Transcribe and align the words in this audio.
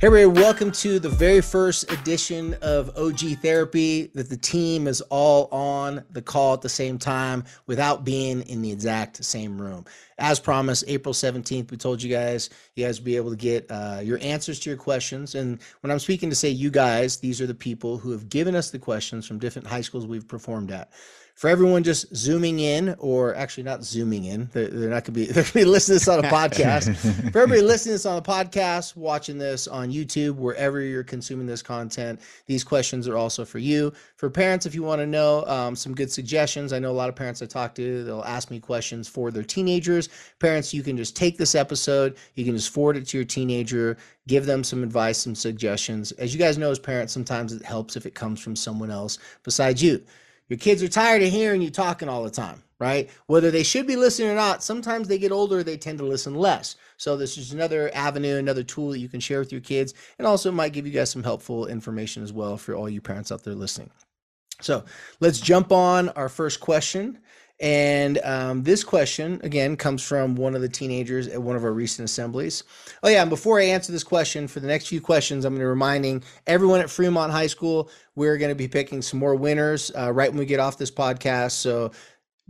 Hey, 0.00 0.06
everybody, 0.06 0.40
welcome 0.40 0.72
to 0.72 0.98
the 0.98 1.10
very 1.10 1.42
first 1.42 1.92
edition 1.92 2.56
of 2.62 2.96
OG 2.96 3.36
Therapy 3.42 4.10
that 4.14 4.30
the 4.30 4.36
team 4.38 4.86
is 4.86 5.02
all 5.10 5.46
on 5.52 6.02
the 6.08 6.22
call 6.22 6.54
at 6.54 6.62
the 6.62 6.70
same 6.70 6.96
time 6.96 7.44
without 7.66 8.02
being 8.02 8.40
in 8.48 8.62
the 8.62 8.72
exact 8.72 9.22
same 9.22 9.60
room. 9.60 9.84
As 10.16 10.40
promised, 10.40 10.84
April 10.88 11.12
17th, 11.12 11.70
we 11.70 11.76
told 11.76 12.02
you 12.02 12.08
guys, 12.08 12.48
you 12.76 12.86
guys 12.86 12.98
will 12.98 13.04
be 13.04 13.16
able 13.16 13.28
to 13.28 13.36
get 13.36 13.66
uh, 13.68 14.00
your 14.02 14.18
answers 14.22 14.58
to 14.60 14.70
your 14.70 14.78
questions. 14.78 15.34
And 15.34 15.58
when 15.82 15.90
I'm 15.90 15.98
speaking 15.98 16.30
to 16.30 16.34
say 16.34 16.48
you 16.48 16.70
guys, 16.70 17.18
these 17.18 17.42
are 17.42 17.46
the 17.46 17.54
people 17.54 17.98
who 17.98 18.10
have 18.12 18.30
given 18.30 18.56
us 18.56 18.70
the 18.70 18.78
questions 18.78 19.26
from 19.26 19.38
different 19.38 19.68
high 19.68 19.82
schools 19.82 20.06
we've 20.06 20.26
performed 20.26 20.70
at 20.70 20.90
for 21.40 21.48
everyone 21.48 21.82
just 21.82 22.14
zooming 22.14 22.60
in, 22.60 22.94
or 22.98 23.34
actually 23.34 23.62
not 23.62 23.82
zooming 23.82 24.24
in, 24.24 24.50
they're, 24.52 24.68
they're 24.68 24.90
not 24.90 25.04
going 25.04 25.04
to 25.04 25.12
be 25.12 25.24
they're 25.32 25.42
going 25.42 25.46
to 25.46 25.52
be 25.54 25.64
listening 25.64 25.98
to 25.98 26.04
this 26.04 26.06
on 26.06 26.22
a 26.22 26.28
podcast. 26.28 26.94
for 27.32 27.38
everybody 27.38 27.62
listening 27.62 27.92
to 27.92 27.94
this 27.94 28.04
on 28.04 28.18
a 28.18 28.22
podcast, 28.22 28.94
watching 28.94 29.38
this 29.38 29.66
on 29.66 29.90
YouTube, 29.90 30.34
wherever 30.34 30.82
you're 30.82 31.02
consuming 31.02 31.46
this 31.46 31.62
content, 31.62 32.20
these 32.44 32.62
questions 32.62 33.08
are 33.08 33.16
also 33.16 33.46
for 33.46 33.58
you. 33.58 33.90
For 34.16 34.28
parents, 34.28 34.66
if 34.66 34.74
you 34.74 34.82
want 34.82 35.00
to 35.00 35.06
know 35.06 35.46
um, 35.46 35.74
some 35.74 35.94
good 35.94 36.12
suggestions, 36.12 36.74
I 36.74 36.78
know 36.78 36.90
a 36.90 36.92
lot 36.92 37.08
of 37.08 37.16
parents 37.16 37.40
I 37.40 37.46
talk 37.46 37.74
to, 37.76 38.04
they'll 38.04 38.20
ask 38.20 38.50
me 38.50 38.60
questions 38.60 39.08
for 39.08 39.30
their 39.30 39.42
teenagers. 39.42 40.10
Parents, 40.40 40.74
you 40.74 40.82
can 40.82 40.98
just 40.98 41.16
take 41.16 41.38
this 41.38 41.54
episode, 41.54 42.18
you 42.34 42.44
can 42.44 42.54
just 42.54 42.68
forward 42.68 42.98
it 42.98 43.06
to 43.06 43.16
your 43.16 43.24
teenager, 43.24 43.96
give 44.28 44.44
them 44.44 44.62
some 44.62 44.82
advice, 44.82 45.16
some 45.16 45.34
suggestions. 45.34 46.12
As 46.12 46.34
you 46.34 46.38
guys 46.38 46.58
know, 46.58 46.70
as 46.70 46.78
parents, 46.78 47.14
sometimes 47.14 47.54
it 47.54 47.64
helps 47.64 47.96
if 47.96 48.04
it 48.04 48.14
comes 48.14 48.42
from 48.42 48.54
someone 48.54 48.90
else 48.90 49.18
besides 49.42 49.82
you. 49.82 50.04
Your 50.50 50.58
kids 50.58 50.82
are 50.82 50.88
tired 50.88 51.22
of 51.22 51.30
hearing 51.30 51.62
you 51.62 51.70
talking 51.70 52.08
all 52.08 52.24
the 52.24 52.30
time, 52.30 52.62
right? 52.80 53.08
Whether 53.26 53.50
they 53.52 53.62
should 53.62 53.86
be 53.86 53.96
listening 53.96 54.30
or 54.30 54.34
not, 54.34 54.62
sometimes 54.64 55.06
they 55.08 55.16
get 55.16 55.32
older, 55.32 55.62
they 55.62 55.78
tend 55.78 55.98
to 55.98 56.04
listen 56.04 56.34
less. 56.34 56.74
So 56.96 57.16
this 57.16 57.38
is 57.38 57.52
another 57.52 57.90
avenue, 57.94 58.36
another 58.36 58.64
tool 58.64 58.90
that 58.90 58.98
you 58.98 59.08
can 59.08 59.20
share 59.20 59.38
with 59.38 59.52
your 59.52 59.60
kids, 59.60 59.94
and 60.18 60.26
also 60.26 60.50
might 60.50 60.72
give 60.72 60.86
you 60.86 60.92
guys 60.92 61.08
some 61.08 61.22
helpful 61.22 61.68
information 61.68 62.22
as 62.24 62.32
well 62.32 62.56
for 62.56 62.74
all 62.74 62.90
you 62.90 63.00
parents 63.00 63.30
out 63.30 63.44
there 63.44 63.54
listening. 63.54 63.90
So 64.60 64.84
let's 65.20 65.40
jump 65.40 65.72
on 65.72 66.08
our 66.10 66.28
first 66.28 66.60
question. 66.60 67.20
And 67.60 68.18
um, 68.24 68.62
this 68.62 68.82
question, 68.82 69.38
again, 69.44 69.76
comes 69.76 70.02
from 70.02 70.34
one 70.34 70.54
of 70.54 70.62
the 70.62 70.68
teenagers 70.68 71.28
at 71.28 71.42
one 71.42 71.56
of 71.56 71.64
our 71.64 71.72
recent 71.72 72.08
assemblies. 72.08 72.64
Oh, 73.02 73.08
yeah. 73.10 73.20
And 73.20 73.28
before 73.28 73.60
I 73.60 73.64
answer 73.64 73.92
this 73.92 74.02
question, 74.02 74.48
for 74.48 74.60
the 74.60 74.66
next 74.66 74.86
few 74.86 75.00
questions, 75.00 75.44
I'm 75.44 75.52
going 75.52 75.60
to 75.60 75.64
be 75.64 75.68
reminding 75.68 76.24
everyone 76.46 76.80
at 76.80 76.88
Fremont 76.88 77.30
High 77.32 77.48
School, 77.48 77.90
we're 78.14 78.38
going 78.38 78.50
to 78.50 78.54
be 78.54 78.66
picking 78.66 79.02
some 79.02 79.20
more 79.20 79.34
winners 79.34 79.92
uh, 79.94 80.10
right 80.10 80.30
when 80.30 80.38
we 80.38 80.46
get 80.46 80.58
off 80.58 80.78
this 80.78 80.90
podcast. 80.90 81.52
So 81.52 81.90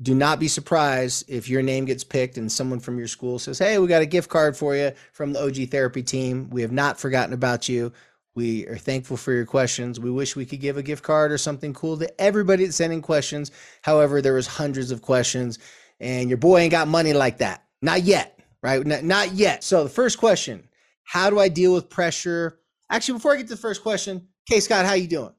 do 0.03 0.15
not 0.15 0.39
be 0.39 0.49
surprised 0.49 1.29
if 1.29 1.49
your 1.49 1.61
name 1.61 1.85
gets 1.85 2.05
picked 2.05 2.39
and 2.39 2.51
someone 2.51 2.81
from 2.81 2.97
your 2.97 3.09
school 3.09 3.39
says, 3.39 3.59
Hey, 3.59 3.79
we 3.79 3.89
got 3.89 4.03
a 4.03 4.07
gift 4.07 4.31
card 4.31 4.57
for 4.57 4.75
you 4.77 4.93
from 5.13 5.33
the 5.33 5.43
OG 5.43 5.71
therapy 5.71 6.03
team. 6.03 6.49
We 6.51 6.63
have 6.63 6.73
not 6.73 6.99
forgotten 6.99 7.35
about 7.35 7.69
you. 7.69 7.93
We 8.35 8.67
are 8.69 8.77
thankful 8.77 9.17
for 9.17 9.33
your 9.33 9.45
questions. 9.45 9.99
We 9.99 10.11
wish 10.11 10.37
we 10.37 10.47
could 10.47 10.61
give 10.61 10.77
a 10.77 10.83
gift 10.83 11.03
card 11.03 11.33
or 11.33 11.39
something 11.39 11.75
cool 11.75 11.99
to 11.99 12.21
everybody 12.21 12.65
that's 12.65 12.77
sending 12.77 13.03
questions. 13.03 13.51
However, 13.83 14.23
there 14.23 14.35
was 14.35 14.47
hundreds 14.47 14.93
of 14.93 15.03
questions, 15.03 15.59
and 15.99 16.29
your 16.29 16.39
boy 16.39 16.61
ain't 16.61 16.71
got 16.71 16.87
money 16.87 17.13
like 17.13 17.39
that. 17.39 17.65
Not 17.83 18.03
yet, 18.03 18.39
right? 18.63 18.87
Not, 18.87 19.03
not 19.03 19.33
yet. 19.33 19.65
So 19.65 19.83
the 19.83 19.91
first 19.91 20.19
question: 20.19 20.69
How 21.03 21.29
do 21.29 21.41
I 21.41 21.49
deal 21.49 21.75
with 21.75 21.91
pressure? 21.91 22.61
Actually, 22.89 23.15
before 23.15 23.33
I 23.33 23.37
get 23.37 23.49
to 23.49 23.55
the 23.55 23.61
first 23.61 23.83
question, 23.83 24.29
K 24.49 24.61
Scott, 24.61 24.87
how 24.87 24.95
you 24.95 25.09
doing? 25.09 25.33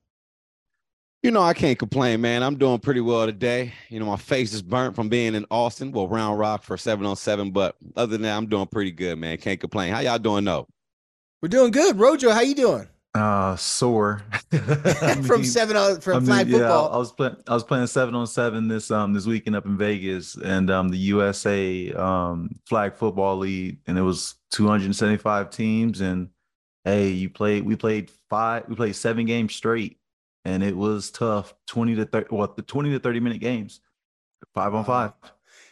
You 1.23 1.29
know, 1.29 1.43
I 1.43 1.53
can't 1.53 1.77
complain, 1.77 2.19
man. 2.19 2.41
I'm 2.41 2.57
doing 2.57 2.79
pretty 2.79 3.01
well 3.01 3.27
today. 3.27 3.73
You 3.89 3.99
know, 3.99 4.07
my 4.07 4.17
face 4.17 4.53
is 4.53 4.63
burnt 4.63 4.95
from 4.95 5.07
being 5.07 5.35
in 5.35 5.45
Austin, 5.51 5.91
well, 5.91 6.07
Round 6.07 6.39
Rock 6.39 6.63
for 6.63 6.77
seven 6.77 7.05
on 7.05 7.15
seven. 7.15 7.51
But 7.51 7.75
other 7.95 8.13
than 8.13 8.23
that, 8.23 8.35
I'm 8.35 8.47
doing 8.47 8.65
pretty 8.65 8.91
good, 8.91 9.19
man. 9.19 9.37
Can't 9.37 9.59
complain. 9.59 9.93
How 9.93 9.99
y'all 9.99 10.17
doing 10.17 10.43
though? 10.45 10.67
We're 11.41 11.49
doing 11.49 11.71
good. 11.71 11.99
Rojo, 11.99 12.31
how 12.31 12.41
you 12.41 12.53
doing? 12.53 12.87
Uh, 13.15 13.55
sore. 13.55 14.21
from 15.25 15.43
seven 15.43 15.75
on 15.75 15.99
from 15.99 16.17
I 16.17 16.19
mean, 16.19 16.25
flag 16.27 16.51
football. 16.51 16.89
Yeah, 16.89 16.95
I 16.95 16.97
was 16.97 17.11
playing. 17.11 17.35
I 17.47 17.53
was 17.55 17.63
playing 17.63 17.87
seven 17.87 18.13
on 18.13 18.27
seven 18.27 18.67
this 18.67 18.91
um 18.91 19.13
this 19.13 19.25
weekend 19.25 19.55
up 19.55 19.65
in 19.65 19.75
Vegas, 19.75 20.35
and 20.35 20.69
um 20.69 20.89
the 20.89 20.97
USA 20.97 21.91
um 21.93 22.51
flag 22.67 22.95
football 22.95 23.37
league, 23.37 23.79
and 23.87 23.97
it 23.97 24.03
was 24.03 24.35
275 24.51 25.49
teams, 25.49 25.99
and 26.01 26.29
hey, 26.85 27.09
you 27.09 27.29
played. 27.29 27.63
We 27.63 27.75
played 27.75 28.11
five. 28.29 28.65
We 28.69 28.75
played 28.75 28.95
seven 28.95 29.25
games 29.25 29.55
straight, 29.55 29.97
and 30.45 30.61
it 30.63 30.77
was 30.77 31.09
tough. 31.09 31.55
20 31.67 31.95
to 31.95 32.05
30. 32.05 32.35
What 32.35 32.55
the 32.55 32.61
20 32.61 32.91
to 32.91 32.99
30 32.99 33.19
minute 33.19 33.39
games, 33.39 33.81
five 34.53 34.75
on 34.75 34.85
five. 34.85 35.13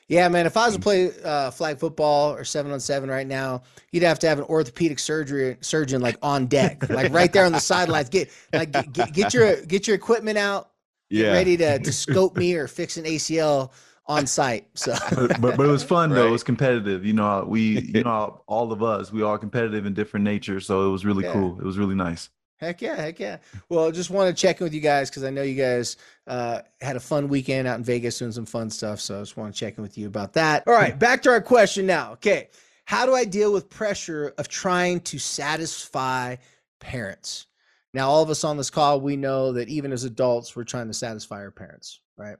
Yeah, 0.10 0.28
man. 0.28 0.48
If 0.48 0.58
I 0.58 0.66
was 0.66 0.74
to 0.74 0.80
mm. 0.80 0.84
play 0.84 1.12
uh, 1.24 1.52
flag 1.52 1.78
football 1.78 2.34
or 2.34 2.44
seven 2.44 2.72
on 2.72 2.80
seven 2.80 3.10
right 3.10 3.28
now, 3.28 3.62
you'd 3.92 4.04
have 4.04 4.18
to 4.20 4.28
have 4.28 4.40
an 4.40 4.46
orthopedic 4.46 4.98
surgery 4.98 5.58
surgeon 5.62 6.02
like 6.02 6.18
on 6.24 6.48
deck, 6.48 6.90
like 6.90 7.14
right 7.14 7.32
there 7.32 7.46
on 7.46 7.52
the 7.52 7.60
sidelines. 7.60 8.10
Get 8.10 8.30
like 8.52 8.72
get, 8.72 9.14
get, 9.14 9.34
your 9.34 9.62
get 9.62 9.88
your 9.88 9.96
equipment 9.96 10.38
out. 10.38 10.72
Yeah. 11.12 11.32
ready 11.32 11.58
to, 11.58 11.80
to 11.80 11.92
scope 11.94 12.38
me 12.38 12.54
or 12.56 12.68
fix 12.68 12.98
an 12.98 13.06
ACL 13.06 13.72
on 14.06 14.28
site. 14.28 14.68
So, 14.76 14.96
but, 15.16 15.42
but, 15.42 15.58
but 15.58 15.66
it 15.66 15.72
was 15.72 15.84
fun 15.84 16.10
though. 16.10 16.28
It 16.28 16.32
was 16.32 16.44
competitive. 16.44 17.06
You 17.06 17.14
know, 17.14 17.46
we 17.48 17.80
you 17.82 18.04
know 18.04 18.42
all 18.48 18.72
of 18.72 18.82
us 18.82 19.12
we 19.14 19.22
are 19.22 19.38
competitive 19.38 19.86
in 19.86 19.94
different 19.94 20.24
nature. 20.24 20.60
So 20.60 20.88
it 20.88 20.92
was 20.92 21.06
really 21.06 21.24
yeah. 21.24 21.34
cool. 21.34 21.60
It 21.60 21.66
was 21.66 21.78
really 21.78 21.96
nice. 21.96 22.30
Heck 22.60 22.82
yeah, 22.82 22.96
heck 22.96 23.20
yeah. 23.20 23.38
Well, 23.70 23.92
just 23.92 24.10
want 24.10 24.36
to 24.36 24.40
check 24.40 24.60
in 24.60 24.66
with 24.66 24.74
you 24.74 24.82
guys 24.82 25.10
because 25.10 25.24
I 25.24 25.30
know 25.30 25.44
you 25.44 25.56
guys 25.56 25.96
uh, 26.28 26.62
had 26.82 26.98
a 26.98 27.00
fun 27.00 27.30
weekend 27.30 27.68
out 27.68 27.78
in 27.78 27.84
Vegas 27.86 28.20
doing 28.20 28.34
some 28.34 28.46
fun 28.46 28.70
stuff. 28.70 29.00
So 29.00 29.18
I 29.18 29.22
just 29.22 29.38
want 29.38 29.54
to 29.54 29.60
check 29.60 29.78
in 29.78 29.82
with 29.82 29.98
you 29.98 30.08
about 30.08 30.34
that. 30.34 30.68
All 30.68 30.74
right, 30.74 30.98
back 31.00 31.22
to 31.24 31.30
our 31.30 31.42
question 31.42 31.86
now. 31.86 32.14
Okay. 32.14 32.50
How 32.84 33.06
do 33.06 33.14
I 33.14 33.24
deal 33.24 33.54
with 33.54 33.70
pressure 33.70 34.34
of 34.40 34.48
trying 34.48 35.02
to 35.02 35.20
satisfy 35.20 36.38
parents? 36.80 37.46
Now, 37.94 38.10
all 38.10 38.24
of 38.24 38.30
us 38.30 38.44
on 38.44 38.58
this 38.58 38.70
call, 38.72 39.00
we 39.00 39.16
know 39.16 39.54
that 39.54 39.70
even 39.70 39.92
as 39.92 40.04
adults, 40.04 40.56
we're 40.56 40.64
trying 40.64 40.88
to 40.88 40.94
satisfy 40.94 41.38
our 41.38 41.52
parents, 41.52 42.00
right? 42.18 42.38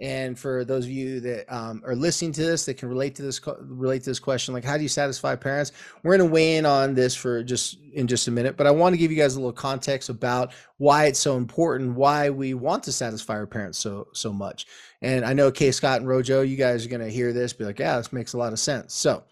And 0.00 0.38
for 0.38 0.64
those 0.64 0.84
of 0.84 0.92
you 0.92 1.18
that 1.20 1.52
um, 1.52 1.82
are 1.84 1.96
listening 1.96 2.30
to 2.32 2.44
this, 2.44 2.64
that 2.66 2.74
can 2.74 2.88
relate 2.88 3.16
to 3.16 3.22
this 3.22 3.40
relate 3.58 4.04
to 4.04 4.10
this 4.10 4.20
question, 4.20 4.54
like 4.54 4.62
how 4.62 4.76
do 4.76 4.84
you 4.84 4.88
satisfy 4.88 5.34
parents? 5.34 5.72
We're 6.02 6.16
going 6.16 6.28
to 6.28 6.32
weigh 6.32 6.56
in 6.56 6.66
on 6.66 6.94
this 6.94 7.16
for 7.16 7.42
just 7.42 7.78
in 7.92 8.06
just 8.06 8.28
a 8.28 8.30
minute, 8.30 8.56
but 8.56 8.68
I 8.68 8.70
want 8.70 8.92
to 8.92 8.96
give 8.96 9.10
you 9.10 9.16
guys 9.16 9.34
a 9.34 9.40
little 9.40 9.52
context 9.52 10.08
about 10.08 10.52
why 10.76 11.06
it's 11.06 11.18
so 11.18 11.36
important, 11.36 11.96
why 11.96 12.30
we 12.30 12.54
want 12.54 12.84
to 12.84 12.92
satisfy 12.92 13.34
our 13.34 13.46
parents 13.46 13.78
so 13.78 14.06
so 14.12 14.32
much. 14.32 14.66
And 15.02 15.24
I 15.24 15.32
know 15.32 15.50
K 15.50 15.72
Scott 15.72 15.98
and 16.00 16.08
Rojo, 16.08 16.42
you 16.42 16.56
guys 16.56 16.86
are 16.86 16.90
going 16.90 17.00
to 17.00 17.10
hear 17.10 17.32
this, 17.32 17.52
be 17.52 17.64
like, 17.64 17.80
yeah, 17.80 17.96
this 17.96 18.12
makes 18.12 18.34
a 18.34 18.38
lot 18.38 18.52
of 18.52 18.60
sense. 18.60 18.94
So 18.94 19.24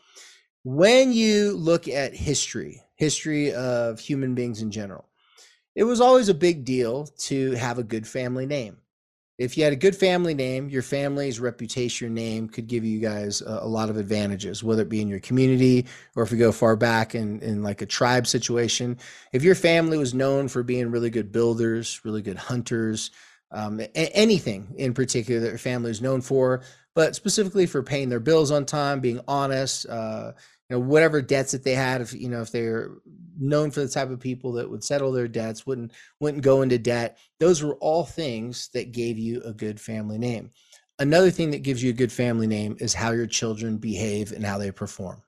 when 0.65 1.13
you 1.13 1.57
look 1.57 1.87
at 1.87 2.13
history, 2.13 2.83
history 2.97 3.53
of 3.53 4.01
human 4.01 4.35
beings 4.35 4.63
in 4.63 4.73
general, 4.73 5.09
it 5.77 5.85
was 5.85 6.01
always 6.01 6.29
a 6.29 6.35
big 6.35 6.65
deal 6.65 7.07
to 7.19 7.53
have 7.53 7.79
a 7.79 7.85
good 7.85 8.05
family 8.05 8.47
name 8.47 8.79
if 9.39 9.57
you 9.57 9.65
had 9.65 9.73
a 9.73 9.77
good 9.77 9.95
family 9.95 10.35
name, 10.35 10.69
your 10.71 10.83
family's 10.83 11.39
reputation, 11.39 12.07
your 12.07 12.15
name 12.15 12.49
could 12.49 12.67
give 12.67 12.85
you 12.85 12.99
guys 12.99 13.43
a, 13.43 13.61
a, 13.63 13.67
lot 13.67 13.91
of 13.91 13.99
advantages, 13.99 14.65
whether 14.65 14.83
it 14.83 14.89
be 14.89 15.03
in 15.03 15.09
your 15.09 15.21
community 15.21 15.87
or 16.15 16.23
if 16.23 16.33
you 16.33 16.39
go 16.39 16.53
far 16.53 16.75
back 16.75 17.15
in, 17.15 17.41
in 17.41 17.63
like 17.63 17.83
a 17.83 17.87
tribe 17.87 18.27
situation. 18.27 18.97
If 19.33 19.43
your 19.43 19.55
family 19.55 19.99
was 19.99 20.15
known 20.15 20.49
for 20.49 20.63
being 20.63 20.91
really 20.91 21.11
good 21.11 21.33
builders, 21.33 22.01
really 22.03 22.23
good 22.23 22.39
hunters, 22.39 23.11
um, 23.51 23.79
a- 23.79 24.17
anything 24.17 24.75
in 24.77 24.95
particular 24.95 25.41
that 25.41 25.49
your 25.49 25.59
family 25.59 25.91
is 25.91 26.01
known 26.01 26.23
for, 26.23 26.63
but 26.95 27.15
specifically 27.15 27.67
for 27.67 27.83
paying 27.83 28.09
their 28.09 28.21
bills 28.21 28.51
on 28.51 28.65
time, 28.65 29.01
being 29.01 29.21
honest, 29.29 29.87
uh, 29.87 30.33
you 30.69 30.77
know 30.77 30.81
whatever 30.81 31.23
debts 31.23 31.53
that 31.53 31.63
they 31.63 31.75
had 31.75 32.01
if 32.01 32.13
you 32.13 32.29
know 32.29 32.41
if 32.41 32.51
they're 32.51 32.91
known 33.39 33.71
for 33.71 33.81
the 33.81 33.89
type 33.89 34.11
of 34.11 34.21
people 34.21 34.53
that 34.53 34.69
would 34.69 34.83
settle 34.83 35.13
their 35.13 35.29
debts 35.29 35.67
wouldn't 35.67 35.93
wouldn't 36.21 36.43
go 36.43 36.63
into 36.63 36.79
debt 36.79 37.19
those 37.41 37.63
were 37.63 37.75
all 37.77 38.05
things 38.05 38.69
that 38.73 38.93
gave 38.93 39.19
you 39.19 39.41
a 39.43 39.53
good 39.53 39.81
family 39.81 40.19
name 40.19 40.51
another 40.99 41.31
thing 41.31 41.51
that 41.51 41.63
gives 41.63 41.83
you 41.83 41.91
a 41.91 41.95
good 41.95 42.13
family 42.13 42.47
name 42.47 42.77
is 42.81 42.95
how 42.95 43.11
your 43.11 43.27
children 43.27 43.77
behave 43.77 44.33
and 44.33 44.45
how 44.45 44.59
they 44.59 44.71
perform 44.71 45.23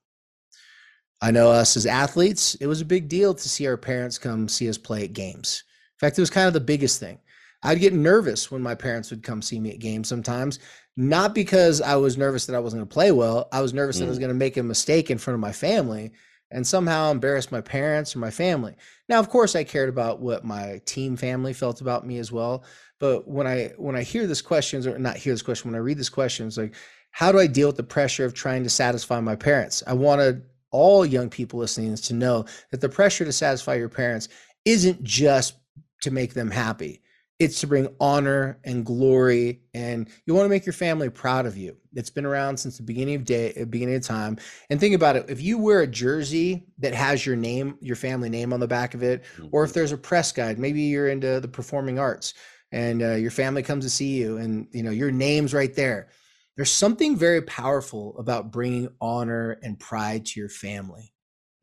i 1.20 1.30
know 1.30 1.50
us 1.50 1.76
as 1.76 1.86
athletes 1.86 2.54
it 2.56 2.66
was 2.66 2.80
a 2.80 2.86
big 2.86 3.08
deal 3.08 3.34
to 3.34 3.48
see 3.48 3.66
our 3.66 3.76
parents 3.76 4.18
come 4.18 4.48
see 4.48 4.68
us 4.68 4.78
play 4.78 5.04
at 5.04 5.12
games 5.12 5.64
in 5.96 6.06
fact 6.06 6.18
it 6.18 6.22
was 6.22 6.30
kind 6.30 6.46
of 6.46 6.54
the 6.54 6.60
biggest 6.60 7.00
thing 7.00 7.18
i'd 7.64 7.80
get 7.80 7.92
nervous 7.92 8.50
when 8.50 8.62
my 8.62 8.74
parents 8.74 9.10
would 9.10 9.22
come 9.22 9.42
see 9.42 9.60
me 9.60 9.70
at 9.72 9.80
games 9.80 10.08
sometimes 10.08 10.58
not 10.98 11.32
because 11.32 11.80
I 11.80 11.94
was 11.94 12.18
nervous 12.18 12.44
that 12.46 12.56
I 12.56 12.58
wasn't 12.58 12.80
going 12.80 12.88
to 12.88 12.92
play 12.92 13.12
well. 13.12 13.48
I 13.52 13.62
was 13.62 13.72
nervous 13.72 13.96
mm. 13.96 14.00
that 14.00 14.06
I 14.06 14.08
was 14.08 14.18
mm. 14.18 14.22
going 14.22 14.30
to 14.30 14.34
make 14.34 14.56
a 14.56 14.62
mistake 14.64 15.12
in 15.12 15.16
front 15.16 15.36
of 15.36 15.40
my 15.40 15.52
family. 15.52 16.10
And 16.50 16.66
somehow 16.66 17.10
embarrass 17.10 17.52
my 17.52 17.60
parents 17.60 18.14
or 18.14 18.20
my 18.20 18.30
family. 18.30 18.74
Now, 19.08 19.18
of 19.18 19.28
course, 19.28 19.54
I 19.54 19.64
cared 19.64 19.88
about 19.88 20.20
what 20.20 20.44
my 20.44 20.80
team 20.84 21.16
family 21.16 21.52
felt 21.52 21.80
about 21.80 22.06
me 22.06 22.18
as 22.18 22.32
well. 22.32 22.64
But 22.98 23.28
when 23.28 23.46
I 23.46 23.72
when 23.76 23.96
I 23.96 24.02
hear 24.02 24.26
this 24.26 24.42
questions 24.42 24.86
or 24.86 24.98
not 24.98 25.16
hear 25.16 25.32
this 25.32 25.42
question, 25.42 25.70
when 25.70 25.78
I 25.78 25.82
read 25.82 25.98
this 25.98 26.08
question, 26.08 26.46
it's 26.46 26.56
like, 26.56 26.74
how 27.10 27.32
do 27.32 27.38
I 27.38 27.46
deal 27.46 27.68
with 27.68 27.76
the 27.76 27.82
pressure 27.82 28.24
of 28.24 28.34
trying 28.34 28.62
to 28.64 28.70
satisfy 28.70 29.20
my 29.20 29.36
parents? 29.36 29.82
I 29.86 29.92
wanted 29.92 30.42
all 30.70 31.06
young 31.06 31.30
people 31.30 31.58
listening 31.58 31.94
to 31.96 32.14
know 32.14 32.44
that 32.70 32.80
the 32.80 32.88
pressure 32.88 33.24
to 33.24 33.32
satisfy 33.32 33.74
your 33.74 33.88
parents 33.88 34.28
isn't 34.64 35.02
just 35.02 35.54
to 36.02 36.10
make 36.10 36.34
them 36.34 36.50
happy 36.50 37.02
it's 37.38 37.60
to 37.60 37.66
bring 37.68 37.88
honor 38.00 38.58
and 38.64 38.84
glory 38.84 39.62
and 39.72 40.08
you 40.26 40.34
want 40.34 40.44
to 40.44 40.50
make 40.50 40.66
your 40.66 40.72
family 40.72 41.08
proud 41.08 41.46
of 41.46 41.56
you. 41.56 41.76
It's 41.94 42.10
been 42.10 42.26
around 42.26 42.56
since 42.56 42.76
the 42.76 42.82
beginning 42.82 43.14
of 43.14 43.24
day 43.24 43.54
uh, 43.60 43.64
beginning 43.64 43.94
of 43.94 44.02
time. 44.02 44.38
And 44.70 44.80
think 44.80 44.94
about 44.94 45.16
it 45.16 45.26
if 45.28 45.40
you 45.40 45.58
wear 45.58 45.80
a 45.80 45.86
jersey 45.86 46.66
that 46.78 46.94
has 46.94 47.24
your 47.24 47.36
name 47.36 47.78
your 47.80 47.96
family 47.96 48.28
name 48.28 48.52
on 48.52 48.60
the 48.60 48.66
back 48.66 48.94
of 48.94 49.02
it 49.02 49.24
or 49.52 49.62
if 49.62 49.70
mm-hmm. 49.70 49.78
there's 49.78 49.92
a 49.92 49.96
press 49.96 50.32
guide 50.32 50.58
maybe 50.58 50.82
you're 50.82 51.08
into 51.08 51.40
the 51.40 51.48
performing 51.48 51.98
arts 51.98 52.34
and 52.72 53.02
uh, 53.02 53.14
your 53.14 53.30
family 53.30 53.62
comes 53.62 53.84
to 53.84 53.90
see 53.90 54.16
you 54.16 54.36
and 54.38 54.66
you 54.72 54.82
know 54.82 54.90
your 54.90 55.12
name's 55.12 55.54
right 55.54 55.74
there. 55.74 56.08
There's 56.56 56.72
something 56.72 57.16
very 57.16 57.42
powerful 57.42 58.18
about 58.18 58.50
bringing 58.50 58.88
honor 59.00 59.60
and 59.62 59.78
pride 59.78 60.26
to 60.26 60.40
your 60.40 60.48
family. 60.48 61.12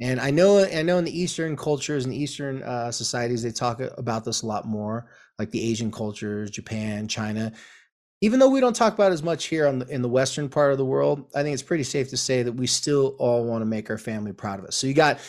And 0.02 0.20
i 0.20 0.30
know 0.30 0.60
i 0.60 0.82
know 0.82 0.98
in 0.98 1.06
the 1.06 1.20
eastern 1.22 1.56
cultures 1.56 2.06
and 2.06 2.14
eastern 2.14 2.64
uh, 2.64 2.92
societies 2.92 3.44
they 3.44 3.52
talk 3.52 3.80
about 3.98 4.26
this 4.26 4.42
a 4.42 4.46
lot 4.46 4.66
more 4.66 5.08
like 5.40 5.52
the 5.52 5.62
Asian 5.62 5.92
cultures, 5.92 6.50
Japan, 6.52 7.08
China. 7.08 7.52
Even 8.22 8.40
though 8.40 8.50
we 8.50 8.62
don't 8.62 8.76
talk 8.76 8.94
about 8.94 9.12
as 9.12 9.22
much 9.22 9.46
here 9.46 9.68
on 9.68 9.80
the, 9.80 9.88
in 9.88 10.02
the 10.02 10.10
western 10.10 10.48
part 10.48 10.72
of 10.72 10.78
the 10.78 10.86
world, 10.86 11.30
I 11.36 11.44
think 11.44 11.54
it's 11.54 11.62
pretty 11.62 11.84
safe 11.84 12.10
to 12.10 12.18
say 12.18 12.44
that 12.44 12.54
we 12.54 12.66
still 12.66 13.16
all 13.20 13.44
want 13.44 13.62
to 13.62 13.66
make 13.66 13.90
our 13.90 13.98
family 13.98 14.32
proud 14.32 14.58
of 14.58 14.66
us. 14.66 14.76
So 14.76 14.88
you 14.88 14.94
got 14.94 15.20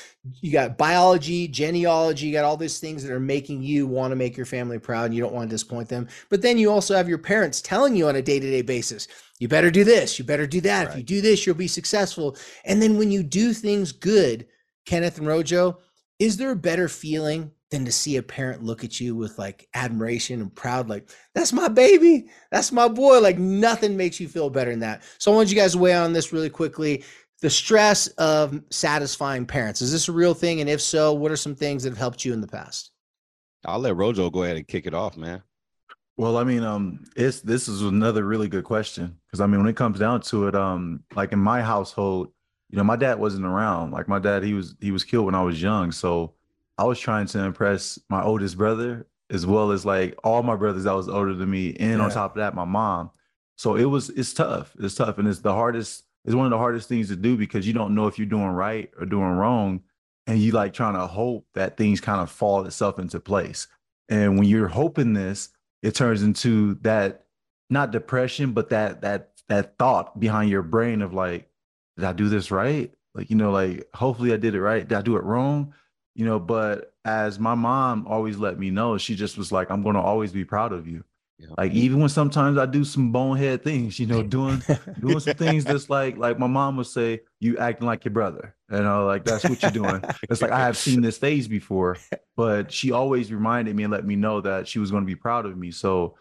you 0.40 0.52
got 0.52 0.78
biology, 0.78 1.48
genealogy, 1.48 2.26
you 2.28 2.32
got 2.32 2.44
all 2.44 2.56
these 2.56 2.78
things 2.78 3.02
that 3.02 3.12
are 3.12 3.20
making 3.20 3.62
you 3.62 3.86
want 3.88 4.12
to 4.12 4.16
make 4.16 4.36
your 4.36 4.46
family 4.46 4.78
proud 4.78 5.06
and 5.06 5.14
you 5.14 5.20
don't 5.20 5.34
want 5.34 5.50
to 5.50 5.54
disappoint 5.54 5.88
them. 5.88 6.06
But 6.30 6.42
then 6.42 6.58
you 6.58 6.70
also 6.70 6.94
have 6.96 7.08
your 7.08 7.18
parents 7.18 7.60
telling 7.60 7.96
you 7.96 8.08
on 8.08 8.16
a 8.16 8.22
day-to-day 8.22 8.62
basis, 8.62 9.08
you 9.40 9.48
better 9.48 9.70
do 9.70 9.82
this, 9.82 10.18
you 10.18 10.24
better 10.24 10.46
do 10.46 10.60
that. 10.62 10.86
Right. 10.86 10.92
If 10.92 10.96
you 10.96 11.02
do 11.02 11.20
this, 11.20 11.44
you'll 11.44 11.56
be 11.56 11.68
successful. 11.68 12.36
And 12.64 12.80
then 12.80 12.96
when 12.98 13.10
you 13.10 13.24
do 13.24 13.52
things 13.52 13.90
good, 13.90 14.46
Kenneth 14.86 15.18
and 15.18 15.26
Rojo, 15.26 15.78
is 16.18 16.36
there 16.36 16.52
a 16.52 16.56
better 16.56 16.88
feeling 16.88 17.50
than 17.70 17.84
to 17.84 17.92
see 17.92 18.16
a 18.16 18.22
parent 18.22 18.62
look 18.62 18.84
at 18.84 19.00
you 19.00 19.16
with 19.16 19.38
like 19.38 19.68
admiration 19.74 20.40
and 20.40 20.54
proud, 20.54 20.88
like, 20.88 21.10
that's 21.34 21.52
my 21.52 21.68
baby, 21.68 22.28
that's 22.50 22.72
my 22.72 22.88
boy. 22.88 23.20
Like, 23.20 23.38
nothing 23.38 23.96
makes 23.96 24.20
you 24.20 24.28
feel 24.28 24.50
better 24.50 24.70
than 24.70 24.80
that. 24.80 25.02
So, 25.18 25.32
I 25.32 25.36
want 25.36 25.50
you 25.50 25.56
guys 25.56 25.72
to 25.72 25.78
weigh 25.78 25.94
on 25.94 26.12
this 26.12 26.32
really 26.32 26.50
quickly. 26.50 27.04
The 27.42 27.50
stress 27.50 28.06
of 28.16 28.62
satisfying 28.70 29.44
parents 29.44 29.82
is 29.82 29.92
this 29.92 30.08
a 30.08 30.12
real 30.12 30.32
thing? 30.32 30.60
And 30.60 30.70
if 30.70 30.80
so, 30.80 31.12
what 31.12 31.30
are 31.30 31.36
some 31.36 31.54
things 31.54 31.82
that 31.82 31.90
have 31.90 31.98
helped 31.98 32.24
you 32.24 32.32
in 32.32 32.40
the 32.40 32.46
past? 32.46 32.92
I'll 33.64 33.78
let 33.78 33.96
Rojo 33.96 34.30
go 34.30 34.44
ahead 34.44 34.56
and 34.56 34.66
kick 34.66 34.86
it 34.86 34.94
off, 34.94 35.16
man. 35.16 35.42
Well, 36.16 36.38
I 36.38 36.44
mean, 36.44 36.62
um, 36.62 37.04
it's 37.14 37.42
this 37.42 37.68
is 37.68 37.82
another 37.82 38.24
really 38.24 38.48
good 38.48 38.64
question 38.64 39.18
because 39.26 39.40
I 39.40 39.46
mean, 39.46 39.60
when 39.60 39.68
it 39.68 39.76
comes 39.76 39.98
down 39.98 40.22
to 40.22 40.48
it, 40.48 40.54
um, 40.54 41.02
like 41.14 41.32
in 41.32 41.38
my 41.38 41.60
household, 41.60 42.28
you 42.70 42.78
know, 42.78 42.84
my 42.84 42.96
dad 42.96 43.18
wasn't 43.18 43.44
around. 43.44 43.90
Like 43.90 44.08
my 44.08 44.18
dad, 44.18 44.42
he 44.42 44.54
was 44.54 44.76
he 44.80 44.92
was 44.92 45.04
killed 45.04 45.26
when 45.26 45.34
I 45.34 45.42
was 45.42 45.60
young, 45.60 45.92
so 45.92 46.32
I 46.78 46.84
was 46.84 47.00
trying 47.00 47.26
to 47.28 47.40
impress 47.40 47.98
my 48.08 48.22
oldest 48.22 48.56
brother 48.56 49.06
as 49.30 49.46
well 49.46 49.72
as 49.72 49.84
like 49.84 50.14
all 50.22 50.42
my 50.42 50.56
brothers 50.56 50.84
that 50.84 50.94
was 50.94 51.08
older 51.08 51.34
than 51.34 51.50
me, 51.50 51.74
and 51.80 51.98
yeah. 51.98 52.04
on 52.04 52.10
top 52.10 52.32
of 52.32 52.38
that, 52.38 52.54
my 52.54 52.64
mom. 52.64 53.10
So 53.56 53.76
it 53.76 53.84
was 53.84 54.10
it's 54.10 54.32
tough. 54.32 54.74
It's 54.78 54.94
tough, 54.94 55.18
and 55.18 55.26
it's 55.26 55.40
the 55.40 55.52
hardest. 55.52 56.04
It's 56.24 56.34
one 56.34 56.46
of 56.46 56.50
the 56.50 56.58
hardest 56.58 56.88
things 56.88 57.08
to 57.08 57.16
do 57.16 57.36
because 57.36 57.66
you 57.66 57.72
don't 57.72 57.94
know 57.94 58.06
if 58.06 58.18
you're 58.18 58.26
doing 58.26 58.48
right 58.48 58.90
or 58.98 59.06
doing 59.06 59.30
wrong, 59.30 59.82
and 60.26 60.38
you 60.38 60.52
like 60.52 60.72
trying 60.72 60.94
to 60.94 61.06
hope 61.06 61.46
that 61.54 61.76
things 61.76 62.00
kind 62.00 62.20
of 62.20 62.30
fall 62.30 62.64
itself 62.66 62.98
into 62.98 63.20
place. 63.20 63.66
And 64.08 64.38
when 64.38 64.48
you're 64.48 64.68
hoping 64.68 65.12
this, 65.12 65.48
it 65.82 65.94
turns 65.94 66.22
into 66.22 66.74
that 66.82 67.26
not 67.70 67.90
depression, 67.90 68.52
but 68.52 68.70
that 68.70 69.00
that 69.00 69.32
that 69.48 69.78
thought 69.78 70.18
behind 70.20 70.50
your 70.50 70.62
brain 70.62 71.02
of 71.02 71.14
like, 71.14 71.48
did 71.96 72.04
I 72.04 72.12
do 72.12 72.28
this 72.28 72.50
right? 72.50 72.92
Like 73.14 73.30
you 73.30 73.36
know, 73.36 73.50
like 73.50 73.88
hopefully 73.94 74.32
I 74.32 74.36
did 74.36 74.54
it 74.54 74.60
right. 74.60 74.86
Did 74.86 74.98
I 74.98 75.02
do 75.02 75.16
it 75.16 75.24
wrong? 75.24 75.74
You 76.16 76.24
know, 76.24 76.40
but 76.40 76.94
as 77.04 77.38
my 77.38 77.54
mom 77.54 78.06
always 78.08 78.38
let 78.38 78.58
me 78.58 78.70
know, 78.70 78.96
she 78.96 79.14
just 79.14 79.36
was 79.36 79.52
like, 79.52 79.70
I'm 79.70 79.82
going 79.82 79.96
to 79.96 80.00
always 80.00 80.32
be 80.32 80.46
proud 80.46 80.72
of 80.72 80.88
you. 80.88 81.04
Yeah. 81.38 81.48
Like 81.58 81.72
even 81.72 82.00
when 82.00 82.08
sometimes 82.08 82.56
I 82.56 82.64
do 82.64 82.84
some 82.84 83.12
bonehead 83.12 83.62
things, 83.62 84.00
you 84.00 84.06
know, 84.06 84.22
doing 84.36 84.62
doing 84.98 85.20
some 85.20 85.34
things 85.34 85.64
that's 85.64 85.90
like 85.90 86.16
like 86.16 86.38
my 86.38 86.46
mom 86.46 86.78
would 86.78 86.86
say, 86.86 87.20
you 87.38 87.58
acting 87.58 87.86
like 87.86 88.06
your 88.06 88.14
brother. 88.14 88.56
You 88.72 88.80
know, 88.80 89.04
like 89.04 89.26
that's 89.26 89.44
what 89.44 89.60
you're 89.60 89.70
doing. 89.70 90.02
it's 90.22 90.40
like 90.40 90.52
I 90.52 90.60
have 90.60 90.78
seen 90.78 91.02
this 91.02 91.18
phase 91.18 91.46
before, 91.46 91.98
but 92.34 92.72
she 92.72 92.92
always 92.92 93.30
reminded 93.30 93.76
me 93.76 93.82
and 93.82 93.92
let 93.92 94.06
me 94.06 94.16
know 94.16 94.40
that 94.40 94.66
she 94.66 94.78
was 94.78 94.90
going 94.90 95.02
to 95.02 95.06
be 95.06 95.14
proud 95.14 95.44
of 95.44 95.58
me. 95.58 95.70
So 95.70 96.16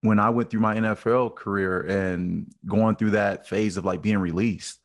when 0.00 0.18
I 0.18 0.30
went 0.30 0.50
through 0.50 0.60
my 0.60 0.74
NFL 0.74 1.36
career 1.36 1.82
and 1.82 2.52
going 2.66 2.96
through 2.96 3.12
that 3.12 3.46
phase 3.46 3.76
of 3.76 3.84
like 3.84 4.02
being 4.02 4.18
released, 4.18 4.80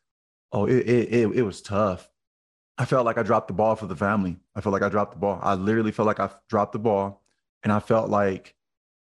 oh, 0.51 0.67
it 0.67 0.87
it 0.87 1.13
it, 1.13 1.31
it 1.37 1.41
was 1.41 1.63
tough 1.63 2.07
I 2.77 2.85
felt 2.85 3.05
like 3.05 3.17
I 3.17 3.23
dropped 3.23 3.47
the 3.47 3.53
ball 3.53 3.75
for 3.75 3.87
the 3.87 3.95
family. 3.95 4.37
I 4.55 4.61
felt 4.61 4.73
like 4.73 4.81
I 4.81 4.89
dropped 4.89 5.13
the 5.13 5.19
ball. 5.19 5.39
I 5.41 5.53
literally 5.53 5.91
felt 5.91 6.07
like 6.07 6.19
I 6.19 6.29
dropped 6.49 6.73
the 6.73 6.79
ball, 6.79 7.21
and 7.63 7.71
I 7.71 7.79
felt 7.79 8.09
like, 8.09 8.55